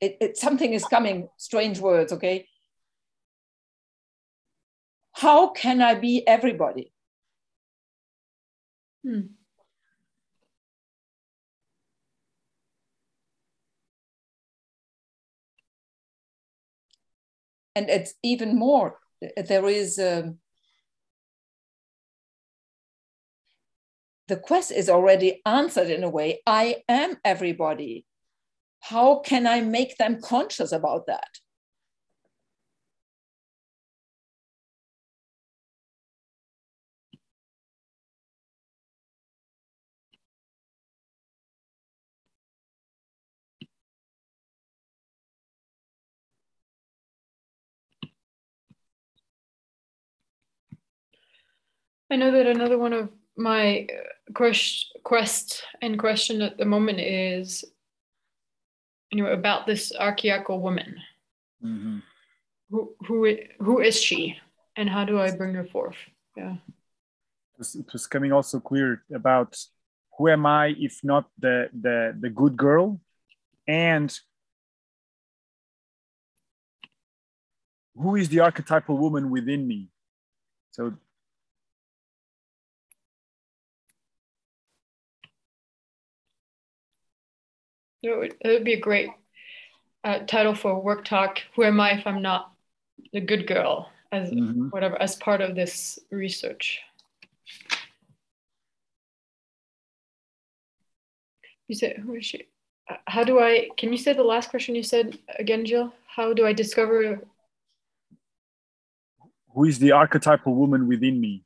[0.00, 2.46] It, it something is coming, strange words, okay?
[5.12, 6.92] How can I be everybody?
[9.04, 9.38] Hmm.
[17.78, 18.98] and it's even more
[19.36, 20.38] there is um,
[24.28, 26.40] the quest is already answered in a way.
[26.46, 28.04] I am everybody.
[28.80, 31.38] How can i make them conscious about that?
[52.10, 53.86] I know that another one of my
[54.34, 57.64] quest, quest and question at the moment is,
[59.10, 60.96] you know, about this archetypal woman.
[61.64, 61.98] Mm-hmm.
[62.70, 64.36] Who who who is she,
[64.76, 65.96] and how do I bring her forth?
[66.36, 66.56] Yeah.
[67.58, 69.56] It was coming also clear about
[70.16, 73.00] who am I if not the the the good girl,
[73.66, 74.12] and
[77.96, 79.88] who is the archetypal woman within me.
[80.70, 80.92] So
[88.02, 89.10] It would, it would be a great
[90.04, 91.40] uh, title for a work talk.
[91.54, 92.52] Who am I if I'm not
[93.12, 93.90] the good girl?
[94.10, 94.70] As Mhm.
[94.72, 96.80] whatever, as part of this research.
[101.66, 102.48] You said, who is she?
[102.88, 103.68] Uh, How do I?
[103.76, 105.92] Can you say the last question you said again, Gilles?
[106.06, 107.20] How do I discover?
[109.54, 111.42] who is the archetypal woman within me?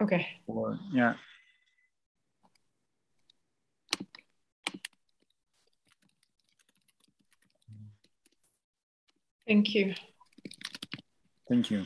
[0.00, 1.14] Okay, Or yeah.
[9.46, 9.94] Thank you.
[11.48, 11.84] Thank you.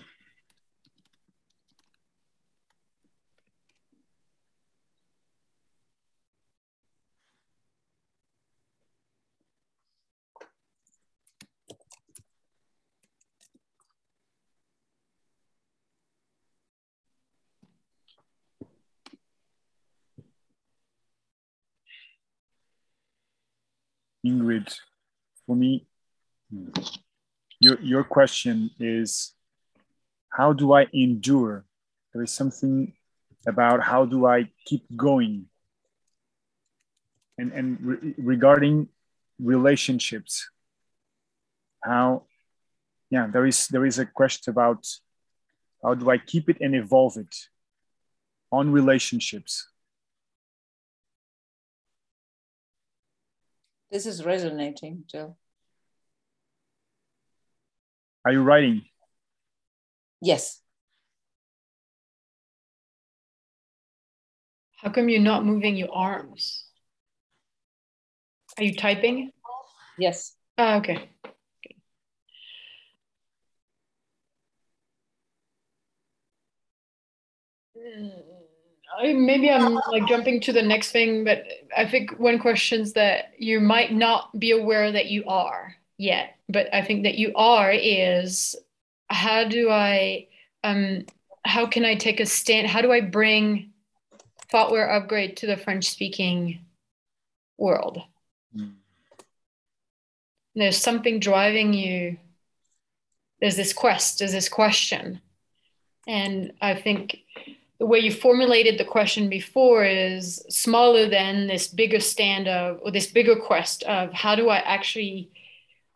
[24.27, 24.75] Ingrid,
[25.47, 25.87] for me,
[26.53, 26.69] hmm.
[27.61, 29.35] Your, your question is
[30.31, 31.65] how do I endure?
[32.13, 32.93] There is something
[33.47, 35.47] about how do I keep going?
[37.37, 38.89] And, and re regarding
[39.41, 40.51] relationships,
[41.83, 42.25] how,
[43.11, 44.87] yeah, there is, there is a question about
[45.83, 47.35] how do I keep it and evolve it
[48.51, 49.69] on relationships?
[53.91, 55.37] This is resonating, Gilles.
[58.29, 58.83] Are you writing?
[60.21, 60.61] Yes.
[64.77, 66.67] How come you're not moving your arms?
[68.59, 69.31] Are you typing?
[69.99, 70.35] Yes.
[70.59, 71.09] Ah, okay.
[79.01, 82.93] I, maybe I'm like jumping to the next thing, but I think one question is
[82.93, 87.33] that you might not be aware that you are yet, but I think that you
[87.35, 88.57] are is
[89.11, 90.29] how do I
[90.65, 91.05] um
[91.45, 92.69] how can I take a stand?
[92.69, 93.71] How do I bring
[94.51, 96.61] thoughtware upgrade to the French speaking
[97.59, 98.03] world?
[98.57, 98.75] Mm.
[100.55, 102.19] There's something driving you.
[103.41, 105.21] There's this quest, there's this question.
[106.07, 107.19] And I think
[107.79, 112.91] the way you formulated the question before is smaller than this bigger stand of or
[112.91, 115.31] this bigger quest of how do I actually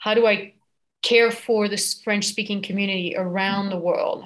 [0.02, 0.54] how do I
[1.02, 4.24] care for this French speaking community around the world?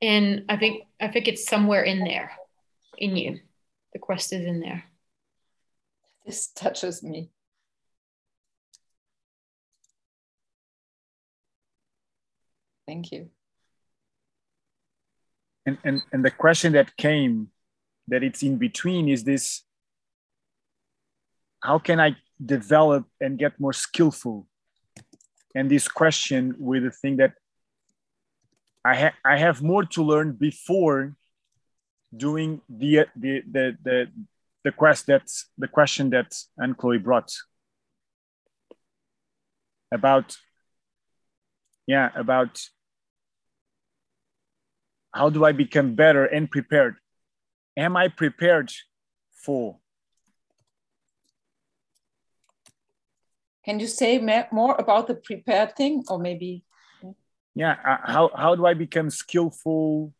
[0.00, 2.32] And I think I think it's somewhere in there,
[2.96, 3.40] in you.
[3.92, 4.84] The quest is in there.
[6.24, 7.30] This touches me.
[12.86, 13.28] Thank you
[15.68, 17.48] and, and, and the question that came
[18.08, 19.62] that it's in between is this
[21.62, 24.46] how can i develop and get more skillful
[25.54, 27.32] and this question with the thing that
[28.84, 31.14] i have i have more to learn before
[32.16, 34.06] doing the the the the,
[34.64, 37.30] the quest that's the question that Anne Chloe brought
[39.92, 40.36] about
[41.86, 42.60] yeah about
[45.12, 46.96] how do I become better and prepared?
[47.76, 48.70] Am I prepared
[49.32, 49.78] for?
[53.68, 54.18] Can you say
[54.50, 56.64] more about the prepared thing or maybe?
[57.54, 60.14] Yeah, uh, how, how do I become skillful,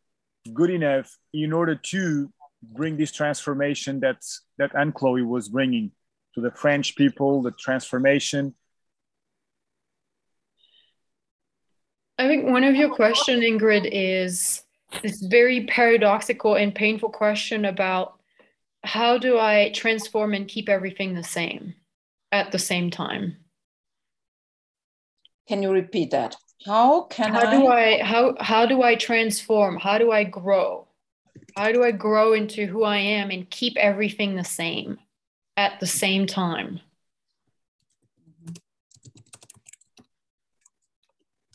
[0.53, 2.31] good enough in order to
[2.61, 5.91] bring this transformation that's, that Anne Chloe was bringing
[6.35, 8.53] to the French people, the transformation?
[12.19, 14.61] I think one of your question, Ingrid, is
[15.01, 18.19] this very paradoxical and painful question about
[18.83, 21.73] how do I transform and keep everything the same
[22.31, 23.37] at the same time?
[25.47, 26.35] Can you repeat that?
[26.65, 27.51] How can how I?
[27.51, 29.77] do I how how do I transform?
[29.77, 30.87] How do I grow?
[31.55, 34.99] How do I grow into who I am and keep everything the same
[35.57, 36.81] at the same time?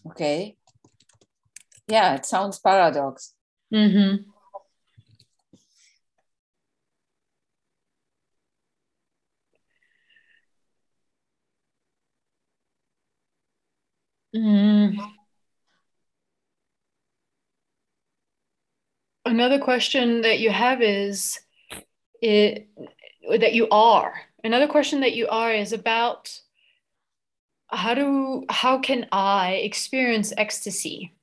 [0.06, 0.56] Okay.
[1.86, 3.34] Yeah, it sounds paradox.
[3.72, 4.30] Mm-hmm.
[14.34, 14.98] Mm.
[19.24, 21.40] Another question that you have is
[22.20, 22.68] it
[23.38, 24.12] that you are.
[24.42, 26.38] Another question that you are is about
[27.68, 31.14] how do how can I experience ecstasy?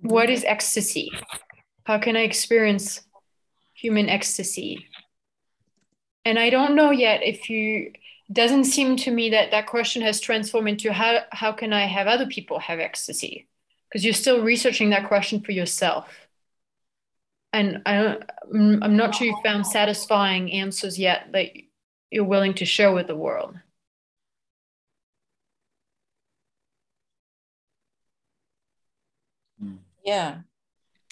[0.00, 1.10] what is ecstasy?
[1.84, 3.02] How can I experience
[3.74, 4.86] human ecstasy?
[6.24, 7.92] And I don't know yet if you
[8.30, 12.06] doesn't seem to me that that question has transformed into how how can I have
[12.06, 13.48] other people have ecstasy?
[13.88, 16.28] Because you're still researching that question for yourself.
[17.52, 18.18] And I
[18.54, 21.48] mm, I'm not sure you've found satisfying answers yet that
[22.10, 23.56] you're willing to share with the world.
[29.60, 29.76] Hmm.
[30.04, 30.40] Yeah,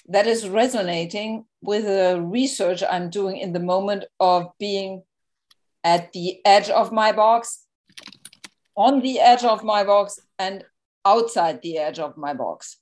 [0.07, 5.03] that is resonating with the research I'm doing in the moment of being
[5.87, 7.63] at the edge of my box
[8.75, 10.65] on the edge of my box and
[11.05, 12.77] outside the edge of my box.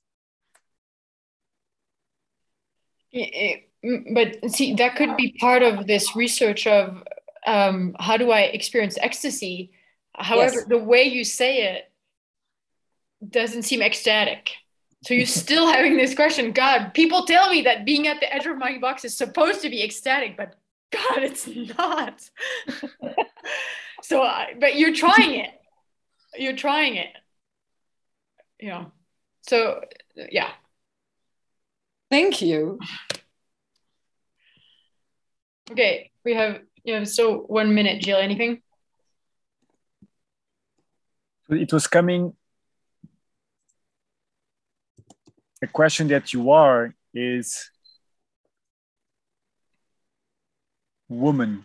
[4.12, 7.04] But see, that could be part of this research of
[7.46, 9.70] um, how do I experience ecstasy.
[10.16, 10.64] However, yes.
[10.68, 11.84] the way you say it
[13.26, 14.50] doesn't seem ecstatic.
[15.04, 16.50] So you're still having this question.
[16.50, 19.70] God, people tell me that being at the edge of my box is supposed to
[19.70, 20.56] be ecstatic, but
[20.92, 21.46] God, it's
[21.78, 22.30] not.
[24.02, 25.50] so, I, but you're trying it.
[26.36, 27.08] You're trying it.
[28.60, 28.92] You know.
[29.42, 29.80] So,
[30.14, 30.50] yeah.
[32.10, 32.78] Thank you.
[35.70, 38.22] Okay, we have you have so one minute, Gilles.
[38.22, 38.62] Anything?
[41.48, 42.34] It was coming.
[45.62, 47.70] A question that you are is
[51.08, 51.64] woman.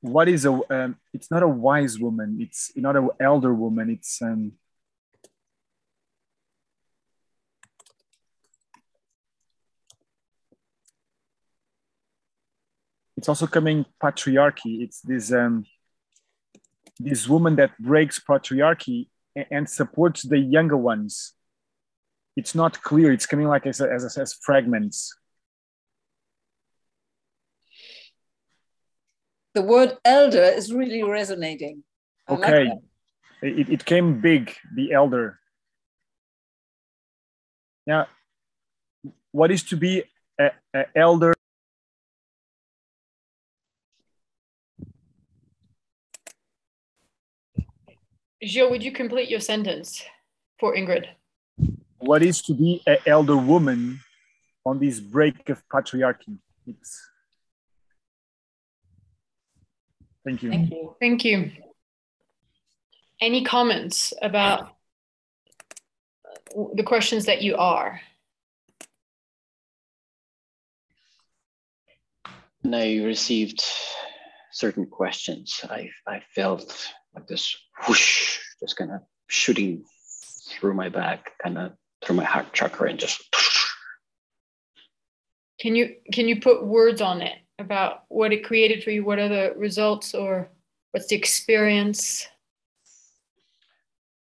[0.00, 0.52] What is a?
[0.68, 2.36] Um, it's not a wise woman.
[2.38, 3.88] It's not an elder woman.
[3.88, 4.52] It's um,
[13.16, 14.82] it's also coming patriarchy.
[14.82, 15.64] It's this um,
[17.00, 19.08] this woman that breaks patriarchy
[19.50, 21.32] and supports the younger ones.
[22.36, 23.10] It's not clear.
[23.10, 25.14] It's coming like as as, as fragments.
[29.54, 31.84] The word elder is really resonating.
[32.28, 32.78] I okay, like
[33.42, 34.54] it, it came big.
[34.74, 35.38] The elder.
[37.86, 38.06] Now,
[39.32, 40.04] what is to be
[40.38, 40.50] an
[40.96, 41.34] elder
[48.44, 50.04] Gilles, would you complete your sentence
[50.58, 51.06] for Ingrid?
[51.98, 54.00] What is to be an elder woman
[54.66, 56.38] on this break of patriarchy?
[56.66, 57.10] It's...
[60.24, 60.50] Thank you.
[60.50, 60.96] Thank you.
[61.00, 61.50] Thank you.
[63.20, 64.74] Any comments about
[66.74, 68.00] the questions that you are?
[72.62, 73.62] When I received
[74.52, 77.54] certain questions, I, I felt like this
[77.86, 79.84] whoosh, just kind of shooting
[80.48, 81.72] through my back, kind of
[82.02, 83.22] through my heart chakra, and just.
[85.60, 89.04] Can you can you put words on it about what it created for you?
[89.04, 90.50] What are the results, or
[90.90, 92.26] what's the experience?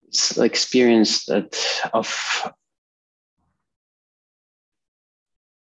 [0.07, 1.57] It's the experience that
[1.93, 2.53] of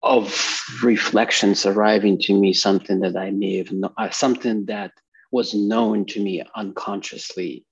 [0.02, 4.92] of reflections arriving to me, something that I may have not, uh, something that
[5.32, 7.66] was known to me unconsciously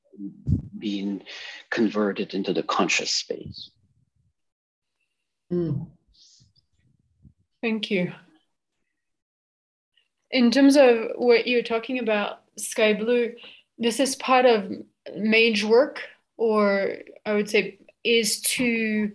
[0.79, 1.23] being
[1.71, 3.71] converted into the conscious space.
[5.53, 5.87] Mm.
[7.63, 8.13] Thank you.
[10.31, 13.33] In terms of what you're talking about, Sky Blue,
[13.79, 14.73] this is part of
[15.17, 16.01] mage work,
[16.37, 19.13] or I would say is to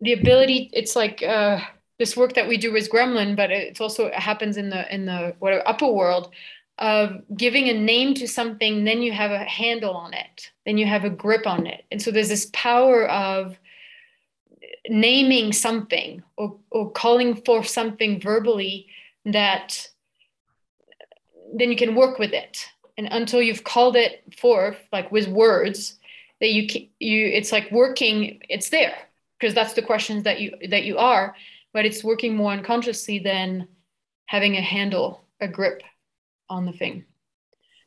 [0.00, 1.60] the ability, it's like uh,
[1.98, 5.34] this work that we do with Gremlin, but it also happens in the in the
[5.38, 6.32] whatever upper world
[6.78, 10.84] of giving a name to something, then you have a handle on it, then you
[10.86, 11.84] have a grip on it.
[11.90, 13.58] And so there's this power of
[14.88, 18.88] naming something or, or calling for something verbally
[19.26, 19.88] that
[21.54, 22.66] then you can work with it.
[22.98, 25.98] And until you've called it forth, like with words,
[26.40, 26.62] that you
[26.98, 28.94] you it's like working, it's there
[29.38, 31.34] because that's the questions that you that you are,
[31.72, 33.68] but it's working more unconsciously than
[34.26, 35.82] having a handle, a grip
[36.48, 37.04] on the thing.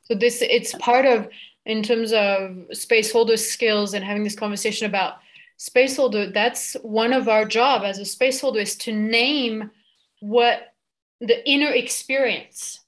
[0.03, 1.27] So this it's part of
[1.65, 5.17] in terms of space holder skills and having this conversation about
[5.57, 6.31] space holder.
[6.31, 9.69] That's one of our job as a space holder is to name
[10.21, 10.68] what
[11.19, 12.79] the inner experience,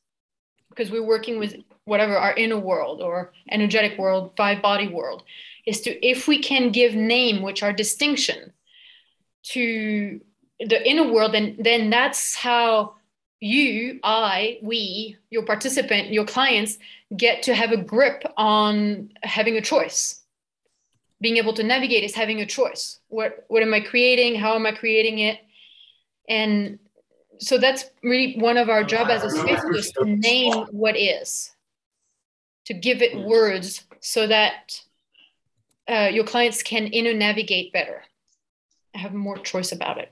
[0.69, 1.55] because we're working with
[1.85, 5.23] whatever our inner world or energetic world, five body world,
[5.65, 8.53] is to if we can give name, which are distinction,
[9.43, 10.21] to
[10.59, 12.95] the inner world, then then that's how
[13.39, 16.77] you, I, we, your participant, your clients
[17.17, 20.21] get to have a grip on having a choice.
[21.19, 22.99] Being able to navigate is having a choice.
[23.07, 24.35] What what am I creating?
[24.35, 25.39] How am I creating it?
[26.29, 26.79] And
[27.41, 31.51] so that's really one of our job as a space to name what is,
[32.65, 34.79] to give it words so that
[35.89, 38.03] uh, your clients can inner navigate better,
[38.93, 40.11] have more choice about it.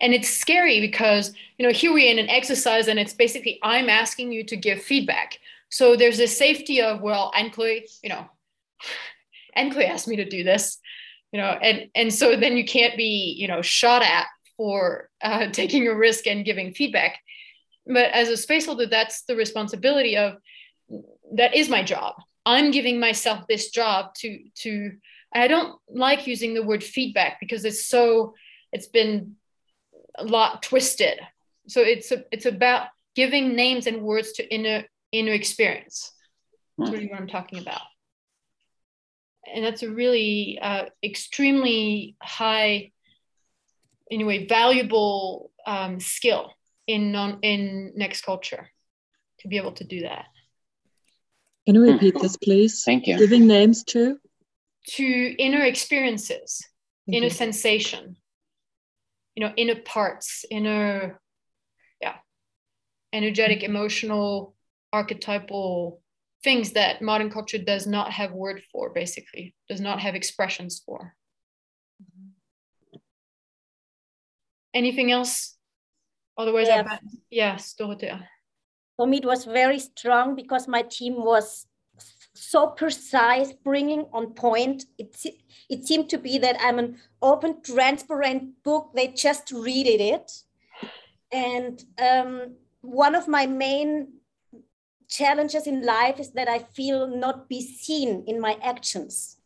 [0.00, 3.88] And it's scary because you know here we're in an exercise and it's basically i'm
[3.88, 5.38] asking you to give feedback.
[5.70, 8.26] So there's a safety of well Anne-Chloé you know
[9.54, 10.78] Anne-Chloé asked me to do this
[11.32, 15.48] you know and and so then you can't be you know shot at for uh,
[15.52, 17.18] taking a risk and giving feedback.
[17.86, 20.36] But as a space holder that's the responsibility of
[21.34, 22.14] that is my job.
[22.44, 24.92] I'm giving myself this job to to
[25.34, 28.34] i don't like using the word feedback because it's so
[28.72, 29.36] it's been
[30.18, 31.18] a lot twisted.
[31.68, 36.12] So it's a, it's about giving names and words to inner inner experience.
[36.78, 37.80] That's really what i'm talking about.
[39.52, 42.92] And that's a really uh, extremely high
[44.10, 46.52] anyway valuable um, skill
[46.86, 48.68] in non in next culture
[49.40, 50.26] to be able to do that
[51.66, 52.84] Can you repeat this, please?
[52.84, 53.18] Thank you.
[53.18, 54.18] Giving names to?
[54.88, 56.62] to inner experiences
[57.06, 57.30] Thank inner you.
[57.30, 58.16] sensation
[59.34, 61.20] you know inner parts inner
[62.00, 62.14] yeah
[63.12, 64.54] energetic emotional
[64.92, 66.00] archetypal
[66.44, 71.14] things that modern culture does not have word for basically does not have expressions for
[74.76, 75.56] anything else?
[76.38, 76.84] Otherwise Yeah.
[76.86, 76.98] I,
[77.30, 78.16] yes dorothea
[78.96, 81.66] for me it was very strong because my team was
[82.38, 84.84] so precise bringing on point.
[84.98, 85.16] It,
[85.70, 88.90] it seemed to be that i'm an open transparent book.
[88.94, 90.30] They just read it.
[91.32, 94.12] And um, one of my main
[95.08, 99.38] challenges in life is that i feel not be seen in my actions.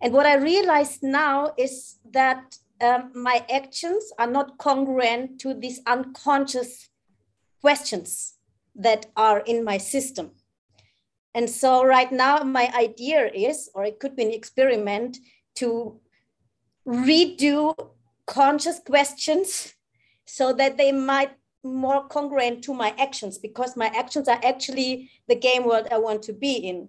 [0.00, 5.80] And what i realize now is that um, my actions are not congruent to these
[5.86, 6.88] unconscious
[7.60, 8.34] questions
[8.74, 10.32] that are in my system.
[11.34, 15.18] And so right now my idea is, or it could be an experiment
[15.56, 16.00] to
[16.86, 17.74] redo
[18.26, 19.74] conscious questions
[20.26, 21.30] so that they might
[21.64, 26.22] more congruent to my actions because my actions are actually the game world I want
[26.24, 26.88] to be in.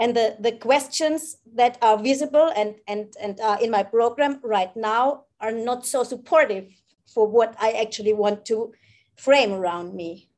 [0.00, 4.74] And the, the questions that are visible and, and, and are in my program right
[4.74, 6.68] now are not so supportive
[7.06, 8.72] for what I actually want to
[9.16, 10.30] frame around me.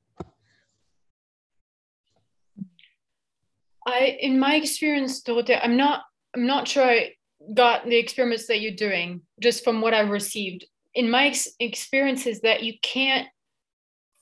[3.86, 6.02] I, in my experience, Dorothea, I'm not,
[6.34, 7.12] I'm not sure I
[7.54, 10.64] got the experiments that you're doing just from what I've received.
[10.94, 13.28] In my ex- experience, is that you can't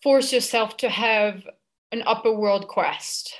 [0.03, 1.47] force yourself to have
[1.93, 3.35] an upper world quest.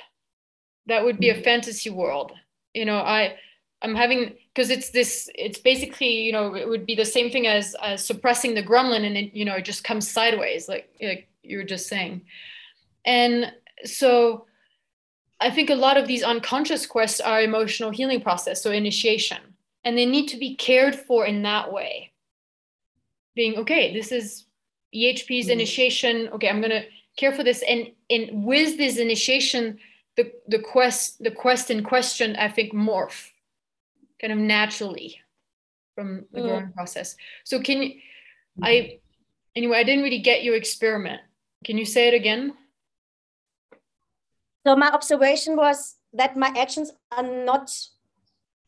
[0.87, 2.31] That would be a fantasy world.
[2.73, 3.35] You know, I,
[3.81, 5.29] I'm having because it's this.
[5.35, 9.05] It's basically, you know, it would be the same thing as as suppressing the gremlin,
[9.05, 12.21] and it, you know, it just comes sideways, like like you were just saying,
[13.05, 13.51] and
[13.83, 14.45] so
[15.39, 19.39] I think a lot of these unconscious quests are emotional healing process, so initiation,
[19.83, 22.11] and they need to be cared for in that way.
[23.35, 24.45] Being okay, this is
[24.93, 25.51] EHP's mm-hmm.
[25.51, 26.29] initiation.
[26.33, 26.83] Okay, I'm gonna
[27.17, 29.79] care for this, and and with this initiation,
[30.17, 33.31] the the quest the quest in question, I think morph,
[34.19, 35.21] kind of naturally,
[35.95, 36.43] from the Mm.
[36.43, 37.15] growing process.
[37.43, 37.99] So can you,
[38.61, 38.99] I,
[39.55, 41.21] anyway, I didn't really get your experiment.
[41.63, 42.53] Can you say it again?
[44.65, 47.71] So my observation was that my actions are not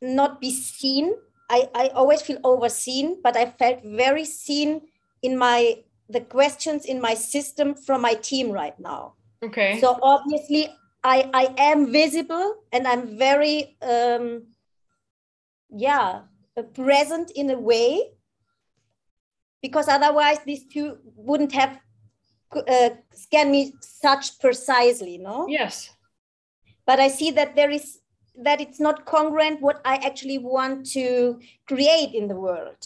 [0.01, 1.13] not be seen.
[1.49, 4.81] I, I always feel overseen, but I felt very seen
[5.21, 9.13] in my the questions in my system from my team right now.
[9.43, 9.79] Okay.
[9.79, 10.69] So obviously
[11.03, 14.43] I, I am visible and I'm very um,
[15.69, 16.21] yeah
[16.55, 18.11] uh, present in a way
[19.61, 21.79] because otherwise these two wouldn't have
[22.55, 25.47] uh, scanned me such precisely, no?
[25.47, 25.89] yes.
[26.85, 27.99] but I see that there is
[28.35, 32.77] that it's not congruent what I actually want to create in the world.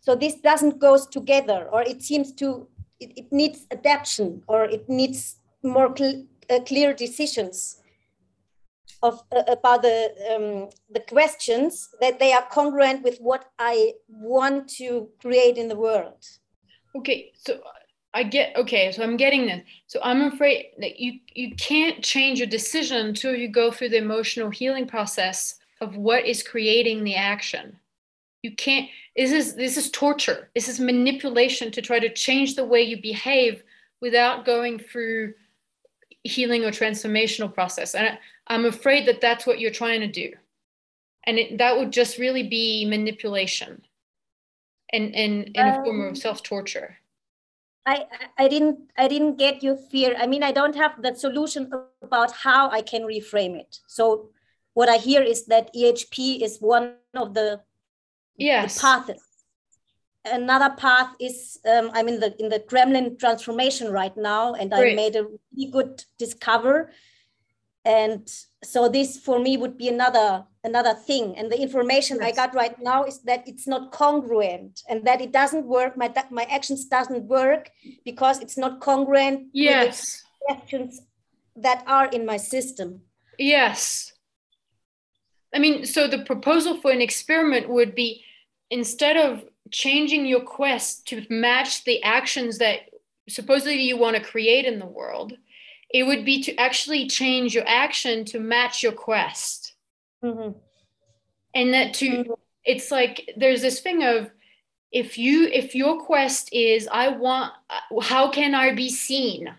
[0.00, 2.68] So this doesn't goes together, or it seems to
[3.00, 7.78] it, it needs adaptation, or it needs more cl- uh, clear decisions
[9.02, 14.68] of uh, about the um, the questions that they are congruent with what I want
[14.76, 16.24] to create in the world.
[16.94, 17.60] Okay, so
[18.14, 19.62] I get okay, so I'm getting this.
[19.86, 23.98] So I'm afraid that you you can't change your decision until you go through the
[23.98, 27.78] emotional healing process of what is creating the action.
[28.42, 30.50] You can't this is this is torture.
[30.54, 33.62] This is manipulation to try to change the way you behave
[34.00, 35.34] without going through
[36.24, 37.94] healing or transformational process.
[37.94, 40.32] And I'm afraid that that's what you're trying to do.
[41.24, 43.82] And it, that would just really be manipulation
[44.92, 46.98] and and in a form Um, of self-torture.
[47.86, 48.06] I,
[48.38, 50.14] I I didn't I didn't get your fear.
[50.18, 51.70] I mean, I don't have the solution
[52.02, 53.80] about how I can reframe it.
[53.86, 54.30] So
[54.74, 57.60] what I hear is that EHP is one of the,
[58.36, 58.74] Yes.
[58.74, 59.22] the paths.
[60.24, 64.94] Another path is um, I'm in the in the Gremlin transformation right now, and I
[64.94, 66.92] made a really good discover.
[67.84, 68.30] And
[68.62, 71.36] so this for me would be another another thing.
[71.36, 75.32] And the information I got right now is that it's not congruent and that it
[75.32, 75.96] doesn't work.
[75.96, 77.70] My my actions doesn't work
[78.04, 80.22] because it's not congruent with the Yes.
[80.42, 81.00] questions
[81.56, 83.02] that are in my system.
[83.38, 84.12] Yes.
[85.54, 88.24] I mean, so the proposal for an experiment would be
[88.70, 92.90] instead of changing your quest to match the actions that
[93.28, 95.36] supposedly you want to create in the world,
[95.92, 99.74] it would be to actually change your action to match your quest.
[100.22, 100.54] Mhm.
[101.54, 102.38] And that to, Mhm.
[102.64, 104.30] it's like there's this thing of
[104.90, 107.54] if you, if your quest is, I want,
[108.02, 109.54] how can I be seen?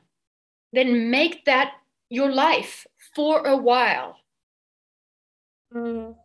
[0.72, 1.76] Then make that
[2.10, 4.20] your life for a while.
[5.74, 6.16] Mhm.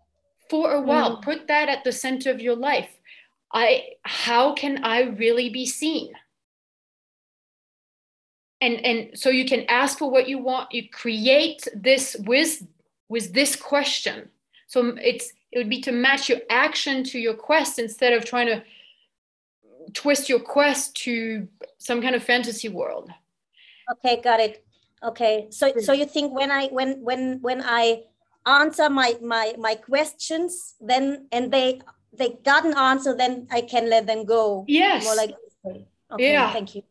[0.50, 1.22] for a while Mm.
[1.22, 2.97] put that at the center of your life
[3.52, 6.12] i how can i really be seen?
[8.60, 10.72] And and so you can ask for what you want.
[10.72, 12.66] You create this with
[13.08, 14.28] with this question.
[14.66, 18.48] So it's it would be to match your action to your quest instead of trying
[18.48, 18.62] to
[19.94, 21.48] twist your quest to
[21.78, 23.10] some kind of fantasy world.
[23.92, 24.64] Okay, got it.
[25.02, 25.80] Okay, so hmm.
[25.80, 28.02] so you think when I when when when I
[28.46, 31.80] answer my my my questions, then and they
[32.12, 34.64] they got an answer, then I can let them go.
[34.68, 35.34] yes More like.
[36.10, 36.52] Okay, Yeah.
[36.52, 36.82] thank you.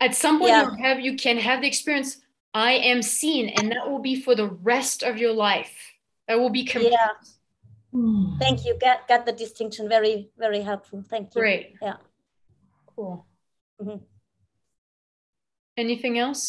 [0.00, 0.62] at some point Yeah.
[0.70, 2.10] you have you can have the experience
[2.54, 5.74] i am seen and that will be for the rest of your life
[6.26, 7.14] that will be complete Yeah.
[8.42, 8.72] Thank you.
[8.80, 9.86] Got got the distinction.
[9.88, 11.04] Very very helpful.
[11.12, 11.40] Thank you.
[11.40, 11.98] great Yeah.
[12.96, 13.26] cool
[13.80, 14.00] Mhm.
[15.76, 16.42] anything else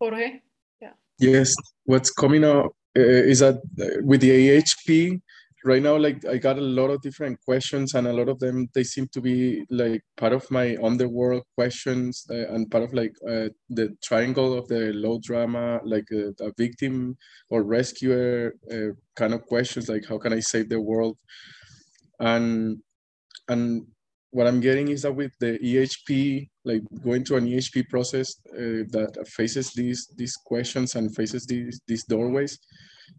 [0.00, 0.40] jorge
[0.82, 0.94] Yeah.
[1.18, 1.54] Yes,
[1.84, 2.66] what's coming up
[2.98, 5.20] uh, is that uh, with the EHP
[5.64, 8.68] right now, like I got a lot of different questions, and a lot of them
[8.74, 13.12] they seem to be like part of my underworld questions uh, and part of like
[13.28, 17.16] uh, the triangle of the low drama, like uh, a victim
[17.50, 21.16] or rescuer uh, kind of questions, like how can I save the world,
[22.20, 22.78] and
[23.48, 23.86] and
[24.30, 28.82] what I'm getting is that with the EHP, like going through an EHP process uh,
[28.90, 32.58] that faces these these questions and faces these these doorways,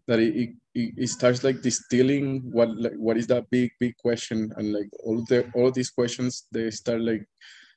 [0.06, 4.52] that it, it, it starts like distilling what like what is that big big question
[4.56, 7.26] and like all the all these questions they start like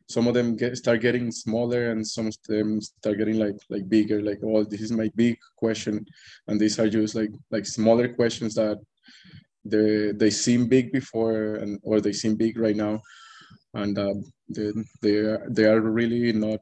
[0.09, 3.87] some of them get start getting smaller and some of them start getting like like
[3.87, 6.05] bigger like oh this is my big question.
[6.47, 8.79] And these are just like like smaller questions that
[9.63, 13.01] they they seem big before and or they seem big right now.
[13.75, 14.71] And um, they
[15.01, 16.61] they are, they are really not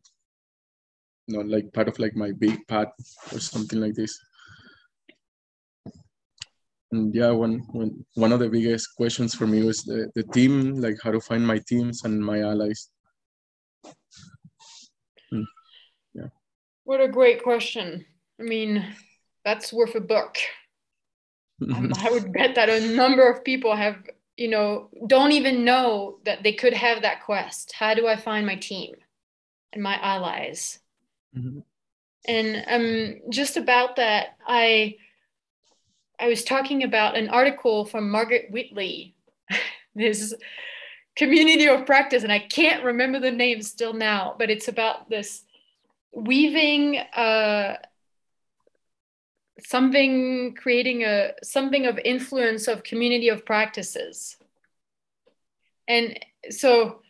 [1.30, 2.91] not like part of like my big path
[3.32, 4.19] or something like this
[6.91, 10.80] and yeah one one one of the biggest questions for me was the, the team
[10.80, 12.89] like how to find my teams and my allies.
[16.14, 16.30] Yeah.
[16.85, 18.05] What a great question.
[18.39, 18.85] I mean
[19.43, 20.38] that's worth a book.
[21.61, 23.97] Um, i would bet that a number of people have
[24.38, 27.73] you know don't even know that they could have that quest.
[27.73, 28.95] How do i find my team
[29.73, 30.80] and my allies?
[31.38, 31.64] Mhm.
[32.27, 34.95] and um just about that i
[36.19, 39.15] i was talking about an article from Margaret Wheatley
[39.95, 40.34] this
[41.15, 45.44] community of practice and i can't remember the name still now but it's about this
[46.14, 47.76] weaving uh
[49.64, 54.38] something creating a something of influence of community of practices.
[55.88, 56.19] And
[56.49, 57.02] so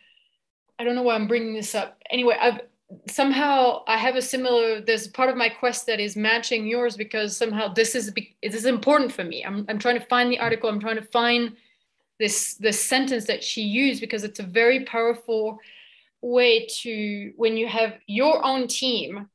[0.78, 1.98] i don't know why i'm bringing this up.
[2.10, 2.60] Anyway i've
[3.06, 7.36] somehow i have a similar there's part of my quest that is matching yours because
[7.36, 8.12] somehow this is
[8.42, 9.44] this is important for me.
[9.44, 10.42] I'm, I'm trying to find the mm.
[10.42, 10.70] article.
[10.70, 11.56] I'm trying to find
[12.18, 15.58] this this sentence that she used because it's a very powerful
[16.20, 19.28] way to when you have your own team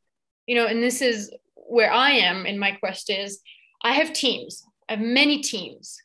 [0.48, 3.40] you know and this is where i am in my quest is
[3.84, 4.64] i have teams.
[4.90, 5.98] I have many teams.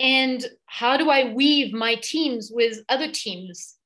[0.00, 3.76] And how do i weave my teams with other teams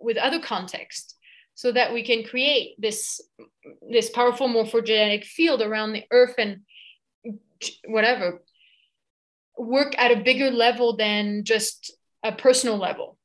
[0.00, 1.15] with other context
[1.56, 3.20] so that we can create this
[3.90, 6.60] this powerful morphogenetic field around the earth and
[7.88, 8.42] whatever
[9.58, 13.18] work at a bigger level than just a personal level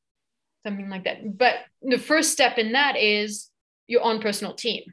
[0.66, 1.38] something like that.
[1.38, 3.50] But the first step in that is
[3.88, 4.84] your own personal team.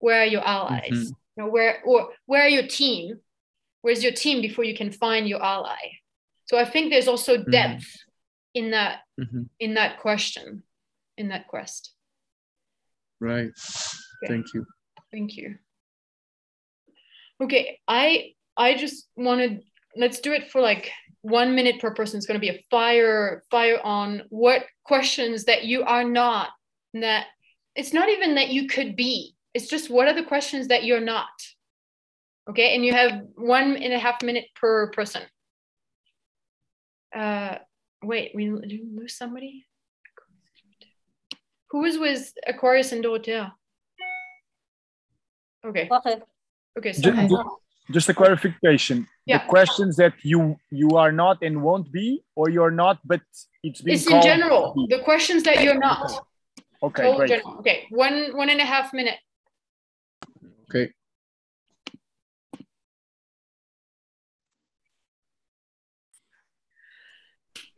[0.00, 0.90] Where are your allies?
[0.90, 1.16] Mhm.
[1.36, 3.20] you know, where or where are your team?
[3.80, 5.82] Where's your team before you can find your ally?
[6.44, 7.86] So i think there's also depth
[8.54, 9.48] in that Mhm.
[9.58, 10.62] in that question
[11.16, 11.94] in that quest
[13.20, 13.50] right
[14.22, 14.32] Okay.
[14.32, 14.66] thank you
[15.10, 15.56] Thank you.
[17.42, 19.62] Okay, I I just wanted
[19.96, 20.90] let's do it for like
[21.22, 22.18] one minute per person.
[22.18, 26.50] It's going to be a fire fire on what questions that you are not
[26.94, 27.26] that
[27.74, 29.34] it's not even that you could be.
[29.54, 31.28] It's just what are the questions that you're not.
[32.50, 35.22] Okay, and you have one and a half minute per person.
[37.14, 37.56] Uh,
[38.02, 39.64] wait, we we lose somebody.
[41.70, 43.54] Who was with Aquarius and Dorothea?
[45.64, 45.88] Okay.
[45.90, 46.16] Okay.
[46.78, 47.50] Okay, Ju- so Okay.
[47.90, 49.08] Just a clarification.
[49.24, 49.38] Yeah.
[49.38, 53.22] The questions that you you are not and won't be, or you're not, but
[53.62, 56.10] it's being it's in general the questions that you're not.
[56.82, 57.28] Okay, Total great.
[57.30, 57.56] general.
[57.60, 59.18] Okay, one one and a half minute.
[60.68, 60.92] Okay.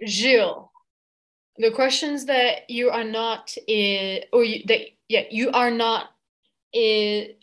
[0.06, 0.69] Gilles,
[1.60, 6.10] the questions that you are not is, or you, that yeah you are not
[6.72, 7.34] is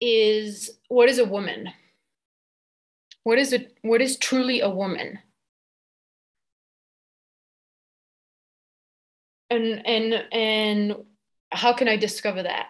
[0.00, 1.70] is what is a woman?
[3.24, 5.18] What is it what is truly a woman?
[9.48, 10.96] And and and
[11.50, 12.68] how can I discover that?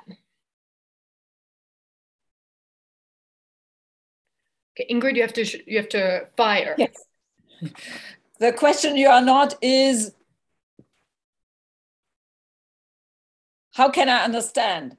[4.72, 6.74] Okay, Ingrid, you have to you have to fire.
[6.78, 7.04] Yes.
[8.40, 10.12] The question you are not is
[13.72, 14.96] how can I understand?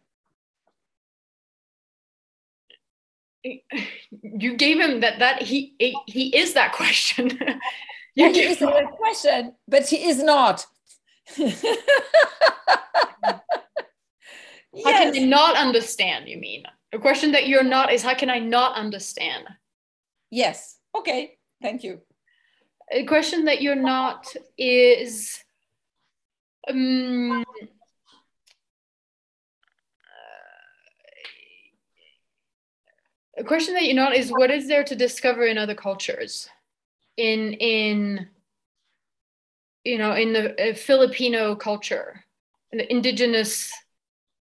[4.21, 5.75] you gave him that that he
[6.07, 7.39] he is that question.
[8.15, 10.67] You he gave- is a question, but he is not.
[14.85, 16.27] How can I not understand?
[16.29, 16.63] You mean
[16.93, 19.47] a question that you're not is how can I not understand?
[20.29, 20.77] yes.
[20.95, 22.01] Okay, thank you.
[22.91, 24.27] A question that you're not
[24.59, 25.39] is
[26.69, 27.43] um,
[33.37, 36.49] a question that you're not is what is there to discover in other cultures?
[37.17, 38.27] In in
[39.83, 42.23] you know in the uh, filipino culture
[42.71, 43.71] in the indigenous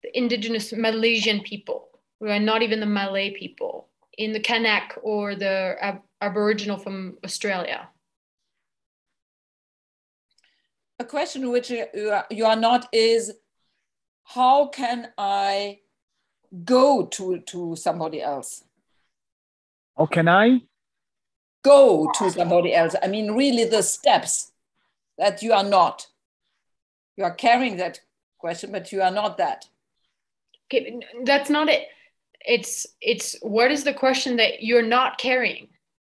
[0.02, 1.88] the indigenous malaysian people
[2.20, 7.18] who are not even the malay people in the kanak or the ab- aboriginal from
[7.24, 7.88] australia.
[10.98, 13.32] A question which you you are, you are not is
[14.24, 15.80] how can I
[16.64, 18.64] go to, to somebody else?
[19.96, 20.62] How can I?
[21.62, 22.94] Go to somebody else.
[23.02, 24.52] I mean, really, the steps
[25.18, 26.06] that you are not.
[27.16, 28.00] You are carrying that
[28.38, 29.66] question, but you are not that.
[30.66, 31.88] okay that's not it
[32.46, 35.68] it's it's what is the question that you're not carrying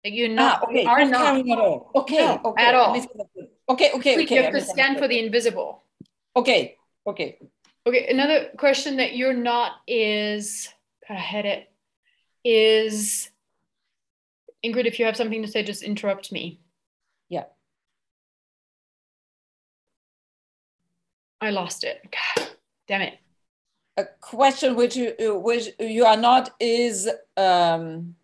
[0.05, 1.91] that you're not ah, okay, you are not not carrying at all.
[1.95, 2.65] Okay, No, okay.
[2.65, 2.97] at all.
[3.69, 4.37] Okay, okay, Please, okay.
[4.37, 5.83] you have to scan for the invisible
[6.35, 6.77] Okay,
[7.07, 7.39] okay.
[7.87, 10.69] Okay, another question that you're not is
[11.09, 11.71] I had it
[12.45, 13.31] is
[14.65, 16.61] Ingrid, if you have something to say, just interrupt me.
[17.29, 17.45] Yeah.
[21.41, 22.01] I lost it.
[22.37, 22.49] God,
[22.89, 23.19] damn it.
[23.97, 28.15] A question which you uh, which you are not is um,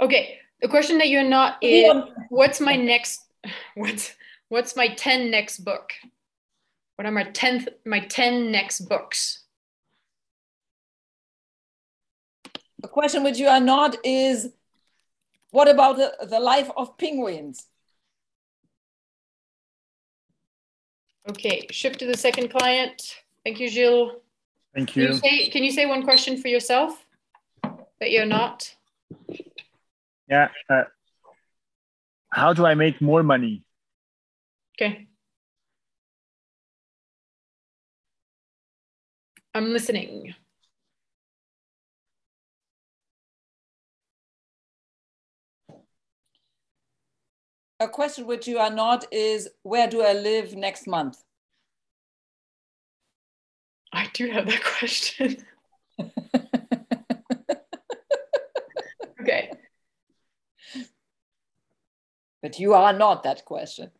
[0.00, 1.90] Okay, the question that you're not is
[2.28, 3.22] what's my next
[3.74, 4.14] what's
[4.48, 5.92] what's my 10 next book?
[6.96, 9.43] What are my 10th my 10 next books?
[12.84, 14.52] A question which you are not is
[15.50, 17.66] what about the, the life of penguins?
[21.28, 23.16] Okay, shift to the second client.
[23.44, 24.12] Thank you, Gilles.
[24.74, 25.14] Thank Can you you.
[25.14, 27.06] say can you say one question for yourself
[27.62, 28.74] that you're not?
[30.28, 30.48] Yeah.
[30.68, 30.84] Uh,
[32.30, 33.62] how do I make more money?
[34.74, 35.06] Okay.
[39.54, 40.34] I'm listening.
[47.84, 51.22] A question which you are not is where do I live next month?
[53.92, 55.44] I do have that question.
[59.20, 59.50] okay.
[62.40, 63.90] But you are not that question.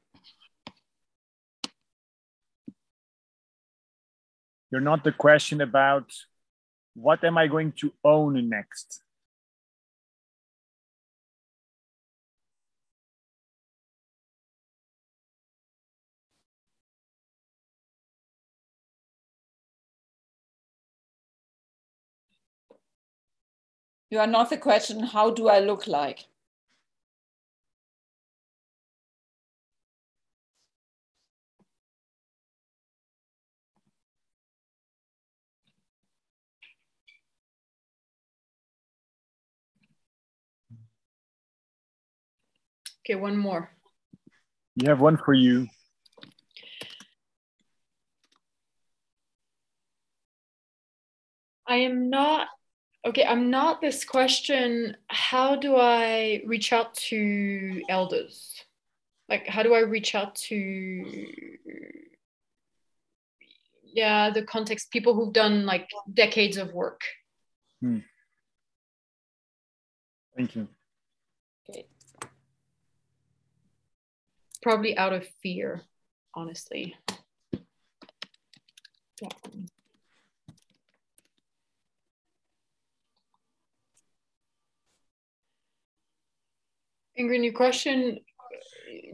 [4.70, 6.10] You're not the question about
[6.94, 9.03] what am I going to own next?
[24.14, 26.28] You are not the question, how do I look like?
[43.00, 43.68] Okay, one more.
[44.76, 45.66] You have one for you.
[51.66, 52.46] I am not
[53.04, 53.24] okay.
[53.24, 54.96] I'm not this question.
[55.08, 58.64] How do I reach out to elders?
[59.28, 61.26] Like, how do I reach out to,
[63.84, 67.00] yeah, the context, people who've done like decades of work?
[67.80, 68.00] Hmm.
[70.36, 70.68] Thank you.
[71.70, 71.86] Okay.
[74.62, 75.82] Probably out of fear,
[76.34, 76.96] honestly.
[79.22, 79.28] Yeah.
[87.18, 88.18] Ingrid, your question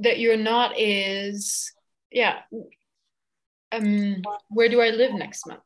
[0.01, 1.73] that you're not is,
[2.11, 2.41] yeah,
[3.73, 5.61] um, where do I live next month?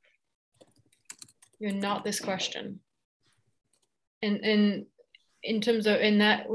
[1.59, 2.81] You're not this question.
[4.23, 4.87] And and
[5.43, 6.47] in terms of in that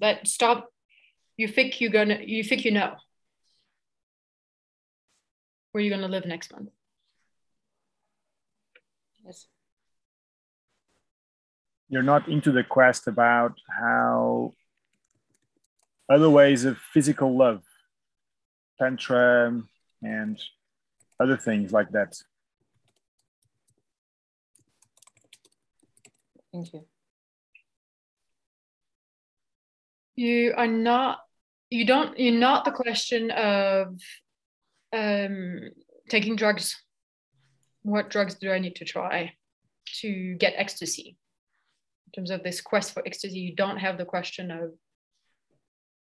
[0.00, 0.68] that stop,
[1.36, 2.94] you think you're gonna you think you know
[5.72, 6.70] where you're gonna live next month.
[9.24, 9.46] Yes.
[11.88, 14.52] You're not into the quest about how
[16.10, 17.62] other ways of physical love,
[18.78, 19.62] tantra,
[20.02, 20.42] and
[21.20, 22.16] other things like that.
[26.52, 26.84] Thank you.
[30.16, 31.20] You are not.
[31.70, 32.18] You don't.
[32.18, 33.98] You're not the question of
[34.92, 35.60] um,
[36.08, 36.76] taking drugs.
[37.82, 39.32] What drugs do I need to try
[40.00, 41.16] to get ecstasy?
[42.06, 44.72] In terms of this quest for ecstasy, you don't have the question of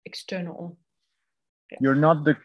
[0.04, 0.76] external.
[1.80, 2.36] You're not the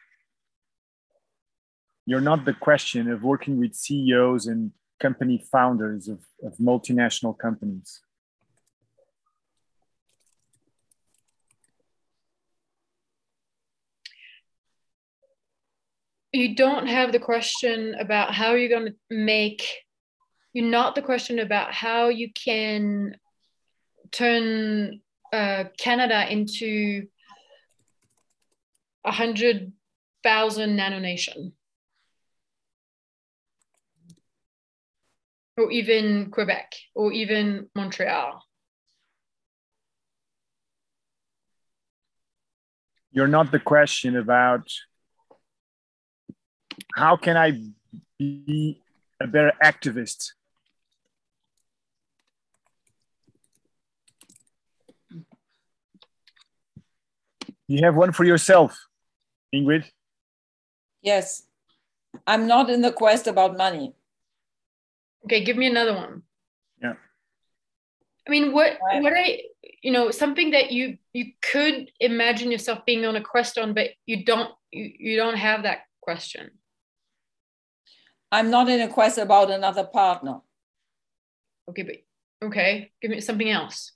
[2.05, 8.01] you're not the question of working with CEOs and company founders of, of multinational companies.
[16.31, 19.65] You don't have the question about how you're going to make,
[20.53, 23.15] you're not the question about how you can
[24.11, 24.99] turn
[25.31, 27.07] uh, Canada into
[29.05, 29.71] a hundred
[30.23, 31.53] thousand nanonation.
[35.57, 38.43] Or even Quebec or even Montreal.
[43.11, 44.67] You're not the question about
[46.93, 47.61] how can I
[48.19, 48.81] be
[49.21, 50.31] a better activist
[57.67, 58.77] you have one for yourself
[59.55, 59.85] Ingrid?
[61.01, 61.43] Yes.
[62.27, 63.93] I'm not in the quest about money.
[65.25, 66.23] Okay, give me another one.
[66.81, 66.93] Yeah.
[68.27, 69.41] I mean, what what I
[69.81, 73.89] you know something that you you could imagine yourself being on a quest on, but
[74.05, 76.51] you don't you, you don't have that question.
[78.31, 80.41] I'm not in a quest about another partner.
[81.69, 83.94] Okay, but okay, give me something else.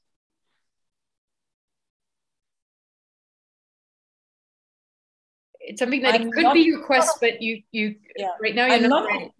[5.69, 8.29] It's something that it could not, be your quest, but you you yeah.
[8.41, 9.31] right now you're I'm not, not.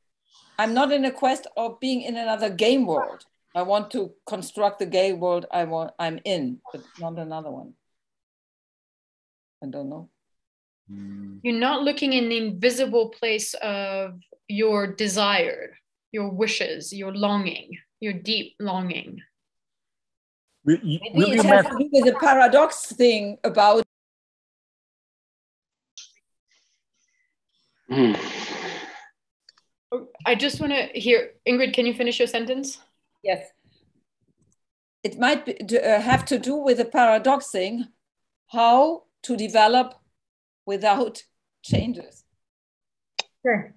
[0.60, 3.26] I'm not in a quest of being in another game world.
[3.56, 7.74] I want to construct the game world I want I'm in, but not another one.
[9.64, 10.10] I don't know.
[11.42, 15.78] You're not looking in the invisible place of your desire,
[16.12, 19.22] your wishes, your longing, your deep longing.
[20.66, 23.84] Maybe it has to do with the paradox thing about
[27.90, 28.18] Mm.
[30.26, 32.80] I just want to hear, Ingrid, can you finish your sentence?
[33.24, 33.48] Yes.
[35.04, 37.88] It might be, uh, have to do with the paradoxing
[38.48, 39.96] how to develop
[40.66, 41.24] without
[41.64, 42.24] changes.
[43.46, 43.74] Sure.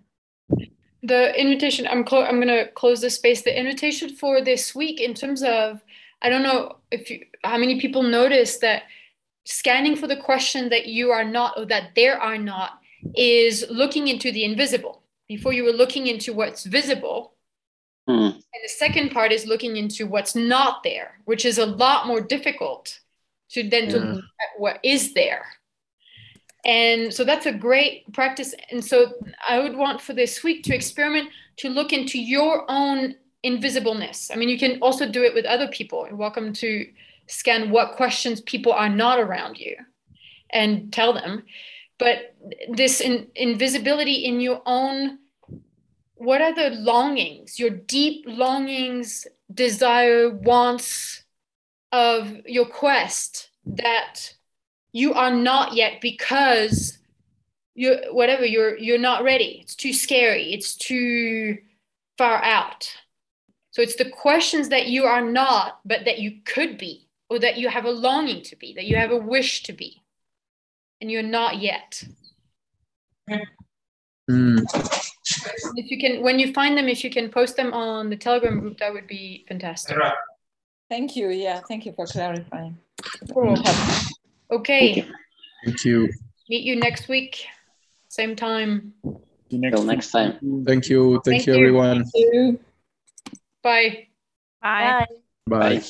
[1.02, 3.42] The invitation, I'm, I'm going to close this space.
[3.42, 5.82] The invitation for this week, in terms of,
[6.20, 8.82] I don't know if you, how many people notice that
[9.44, 12.81] scanning for the question that you are not or that there are not
[13.14, 15.02] is looking into the invisible.
[15.28, 17.34] Before you were looking into what's visible.
[18.08, 18.34] Mm.
[18.34, 22.20] And the second part is looking into what's not there, which is a lot more
[22.20, 22.98] difficult
[23.50, 23.90] to then yeah.
[23.90, 25.46] to look at what is there.
[26.64, 28.54] And so that's a great practice.
[28.70, 29.12] And so
[29.46, 33.14] I would want for this week to experiment to look into your own
[33.44, 34.30] invisibleness.
[34.32, 36.06] I mean, you can also do it with other people.
[36.06, 36.86] You're welcome to
[37.26, 39.76] scan what questions people are not around you
[40.50, 41.42] and tell them
[42.02, 42.34] but
[42.70, 45.18] this in, invisibility in your own
[46.14, 51.22] what are the longings your deep longings desire wants
[51.92, 54.34] of your quest that
[54.92, 56.98] you are not yet because
[57.74, 59.60] you whatever you're you're not ready.
[59.62, 60.52] It's too scary.
[60.52, 61.58] It's too
[62.18, 62.92] far out.
[63.70, 67.56] So it's the questions that you are not but that you could be or that
[67.56, 70.01] you have a longing to be that you have a wish to be
[71.02, 72.02] and you're not yet.
[74.30, 74.64] Mm.
[75.76, 78.60] If you can, when you find them, if you can post them on the Telegram
[78.60, 79.98] group, that would be fantastic.
[80.88, 81.28] Thank you.
[81.30, 82.78] Yeah, thank you for clarifying.
[83.34, 83.56] Cool.
[84.50, 85.04] Okay,
[85.64, 86.08] Thank you.
[86.48, 87.46] Meet you next week,
[88.08, 88.92] same time.
[89.02, 90.64] See you next Till next time.
[90.66, 91.20] Thank you.
[91.24, 91.58] Thank, Thank you, you.
[91.58, 92.04] everyone.
[93.62, 93.62] Bye.
[93.62, 94.08] Bye.
[94.62, 95.06] Bye.
[95.46, 95.78] Bye.
[95.78, 95.82] Bye.